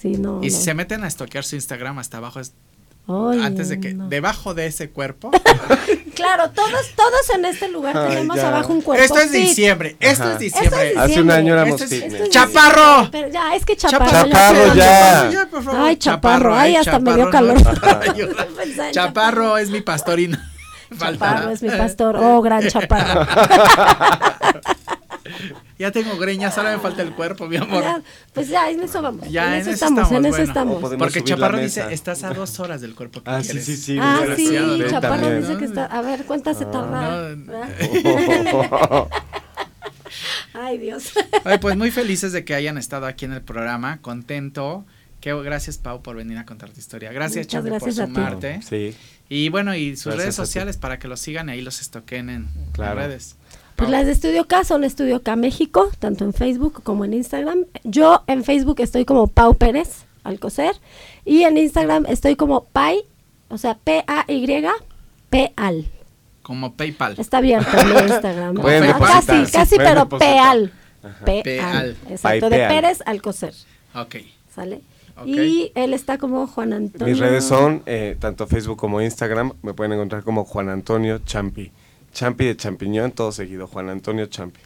[0.00, 0.40] Sí, no.
[0.42, 0.62] Y si no.
[0.64, 2.52] se meten a estoquear su Instagram hasta abajo es
[3.42, 4.08] antes de que no.
[4.08, 5.30] debajo de ese cuerpo.
[6.18, 8.48] Claro, todos, todos en este lugar Ay, tenemos ya.
[8.48, 9.04] abajo un cuerpo.
[9.04, 9.40] esto es fit.
[9.40, 10.32] diciembre, esto Ajá.
[10.32, 10.88] es diciembre.
[10.88, 11.92] Esto es Hace un año éramos es-.
[11.92, 13.08] Esto es ¡Chaparro!
[13.12, 14.10] pero ya, es que chaparro.
[14.10, 15.30] Chaparro, ya.
[15.30, 15.46] ya.
[15.48, 15.80] por favor.
[15.80, 18.36] Ay, chaparro, ay, hasta me dio chaparro, calor.
[18.90, 20.36] Chaparro es mi pastorino.
[20.98, 22.16] Chaparro es mi pastor.
[22.16, 23.24] Oh, gran chaparro.
[25.78, 27.82] Ya tengo greñas, ahora me falta el cuerpo, mi amor.
[27.84, 28.02] Ya,
[28.32, 29.30] pues ya, en eso vamos.
[29.30, 30.44] Ya, en, eso estamos, en eso bueno.
[30.44, 30.94] estamos.
[30.98, 33.64] Porque Chaparro dice, estás a dos horas del cuerpo que Ah, sí, quieres.
[33.66, 33.98] sí, sí.
[34.00, 35.40] Ah, sí, desgraciado, Ven Chaparro también.
[35.42, 35.84] dice que está.
[35.86, 37.36] A ver, ¿cuántas se tarda?
[37.36, 39.08] No.
[40.54, 41.12] Ay, Dios.
[41.44, 44.84] Ay, pues muy felices de que hayan estado aquí en el programa, contento.
[45.20, 47.12] Que, gracias, Pau, por venir a contar tu historia.
[47.12, 48.14] Gracias, Champi, por gracias a ti.
[48.14, 48.60] sumarte.
[48.62, 48.96] Sí.
[49.28, 52.30] Y bueno, y sus Gracias redes sociales para que los sigan y ahí los estoquen
[52.30, 53.02] en Claro.
[53.02, 53.36] en redes.
[53.78, 57.64] Pues las de Estudio K son Estudio K México, tanto en Facebook como en Instagram.
[57.84, 60.74] Yo en Facebook estoy como Pau Pérez Alcocer
[61.24, 63.04] y en Instagram estoy como Pai,
[63.48, 64.66] o sea, P-A-Y,
[65.30, 65.86] P-Al.
[66.42, 67.14] Como PayPal.
[67.18, 68.58] Está abierto mi Instagram.
[68.58, 70.08] Ah, depositar, casi, sí, casi, pero.
[70.08, 70.72] P-Al.
[71.24, 71.96] P-al.
[72.10, 72.56] Exacto, de.
[72.56, 73.54] Pérez Alcocer.
[73.94, 74.16] Ok.
[74.52, 74.80] ¿Sale?
[75.24, 77.06] Y él está como Juan Antonio.
[77.06, 79.52] Mis redes son eh, tanto Facebook como Instagram.
[79.62, 81.70] Me pueden encontrar como Juan Antonio Champi.
[82.12, 83.66] Champi de champiñón, todo seguido.
[83.66, 84.60] Juan Antonio Champi.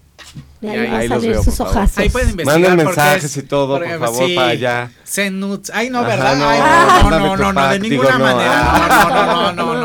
[0.61, 1.99] Y ahí- los veo, sus hojas.
[1.99, 2.61] Ahí pueden investigar.
[2.71, 4.91] Manden mensajes es- y todo, por favor, para allá.
[5.03, 5.71] Send nudes.
[5.75, 6.37] Ay, no, Ajá, ¿verdad?
[6.37, 8.53] no, Ay, no, no, no, no, de ninguna digo, no, manera.
[8.55, 9.09] ah.
[9.09, 9.82] No, no, no, no, no,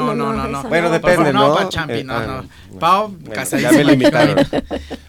[0.63, 1.55] no, Bueno, depende, no, ¿no?
[1.55, 2.33] pa' Champi, Eh, no, ah, no.
[2.33, 2.49] bueno.
[2.79, 3.71] Pau, Bueno, casadísimo.
[3.71, 4.37] Ya me limitaron.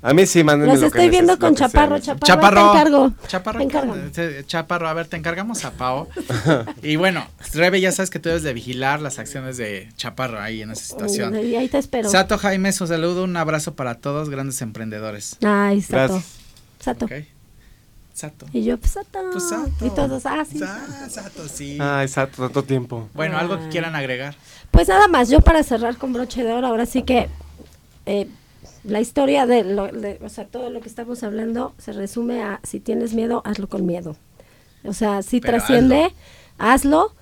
[0.02, 1.54] A mí sí, mándenme Los lo que estoy viendo con.
[1.54, 1.98] Chaparro.
[1.98, 3.12] Chaparro, Chaparro, te encargo.
[3.26, 3.94] Chaparro, Te encargo.
[3.96, 6.08] eh, Chaparro, a ver, te encargamos a Pau.
[6.82, 10.62] y bueno, Rebe, ya sabes que tú debes de vigilar las acciones de Chaparro ahí
[10.62, 11.36] en esa situación.
[11.44, 12.08] Y ahí te espero.
[12.08, 15.36] Sato Jaime, su saludo, un abrazo para todos, grandes emprendedores.
[15.44, 16.14] Ay, Sato.
[16.14, 16.24] Gracias.
[16.80, 17.04] Sato.
[17.06, 17.12] ¿Ok?
[18.14, 18.46] Sato.
[18.52, 19.18] Y yo, pues Sato.
[19.30, 19.86] Pues Sato.
[19.86, 20.58] Y todos, ah, sí.
[20.58, 21.78] Sa- Sato, sí.
[21.80, 23.08] Ay, exacto, tanto tiempo.
[23.14, 24.34] Bueno, algo que quieran agregar.
[24.70, 27.28] Pues nada más, yo para cerrar con broche de oro, ahora sí que
[28.06, 28.28] eh,
[28.84, 32.60] la historia de, lo, de- o sea, todo lo que estamos hablando se resume a
[32.62, 34.16] si tienes miedo, hazlo con miedo.
[34.84, 36.12] O sea, si Pero trasciende,
[36.58, 37.12] hazlo.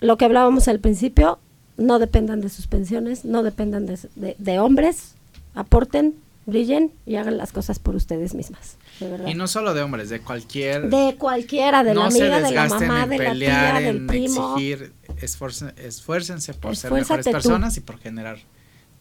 [0.00, 1.38] Lo que hablábamos al principio,
[1.78, 5.14] no dependan de sus pensiones, no dependan de, de- de hombres,
[5.54, 6.14] aporten,
[6.46, 8.76] brillen y hagan las cosas por ustedes mismas.
[9.00, 9.26] De verdad.
[9.26, 10.88] Y no solo de hombres, de cualquier...
[10.88, 13.96] de cualquiera, de la no amiga, de la mamá, en de la pelear, tía, del
[13.96, 14.54] en primo.
[14.54, 17.32] exigir, esfuércense por ser mejores tú.
[17.32, 18.38] personas y por generar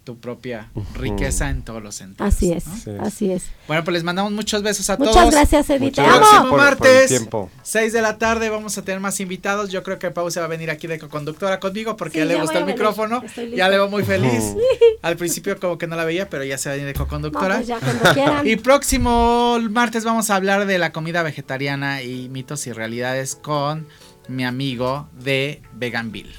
[0.05, 2.33] tu propia riqueza en todos los sentidos.
[2.33, 2.75] Así es, ¿no?
[2.77, 2.91] Sí.
[3.01, 3.43] así es.
[3.67, 5.31] Bueno, pues les mandamos muchos besos a Muchas todos.
[5.31, 5.81] gracias, Edith.
[5.97, 7.49] Muchas gracias Próximo por- por el martes, tiempo.
[7.63, 9.71] 6 de la tarde, vamos a tener más invitados.
[9.71, 12.25] Yo creo que Pau se va a venir aquí de conductora conmigo porque Sí, ya
[12.25, 12.75] le voy el venir.
[12.75, 13.23] micrófono.
[13.55, 14.55] Ya le veo muy feliz.
[15.01, 17.05] Al principio como que no la veía, pero ya se va a venir de No,
[17.05, 17.61] co-conductora.
[17.65, 18.45] pues.
[18.45, 23.87] Y próximo martes vamos a hablar de la comida vegetariana y mitos y realidades con
[24.27, 26.33] mi amigo de Veganville.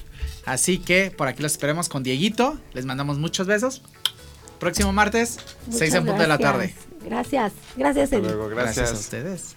[0.46, 2.58] Así que por aquí los esperemos con Dieguito.
[2.72, 3.82] Les mandamos muchos besos.
[4.60, 6.52] Próximo martes, Muchas 6 en punto de la gracias.
[6.52, 6.74] tarde.
[7.04, 8.24] Gracias, gracias, Edith.
[8.24, 9.00] luego, Gracias a gracias.
[9.00, 9.56] ustedes.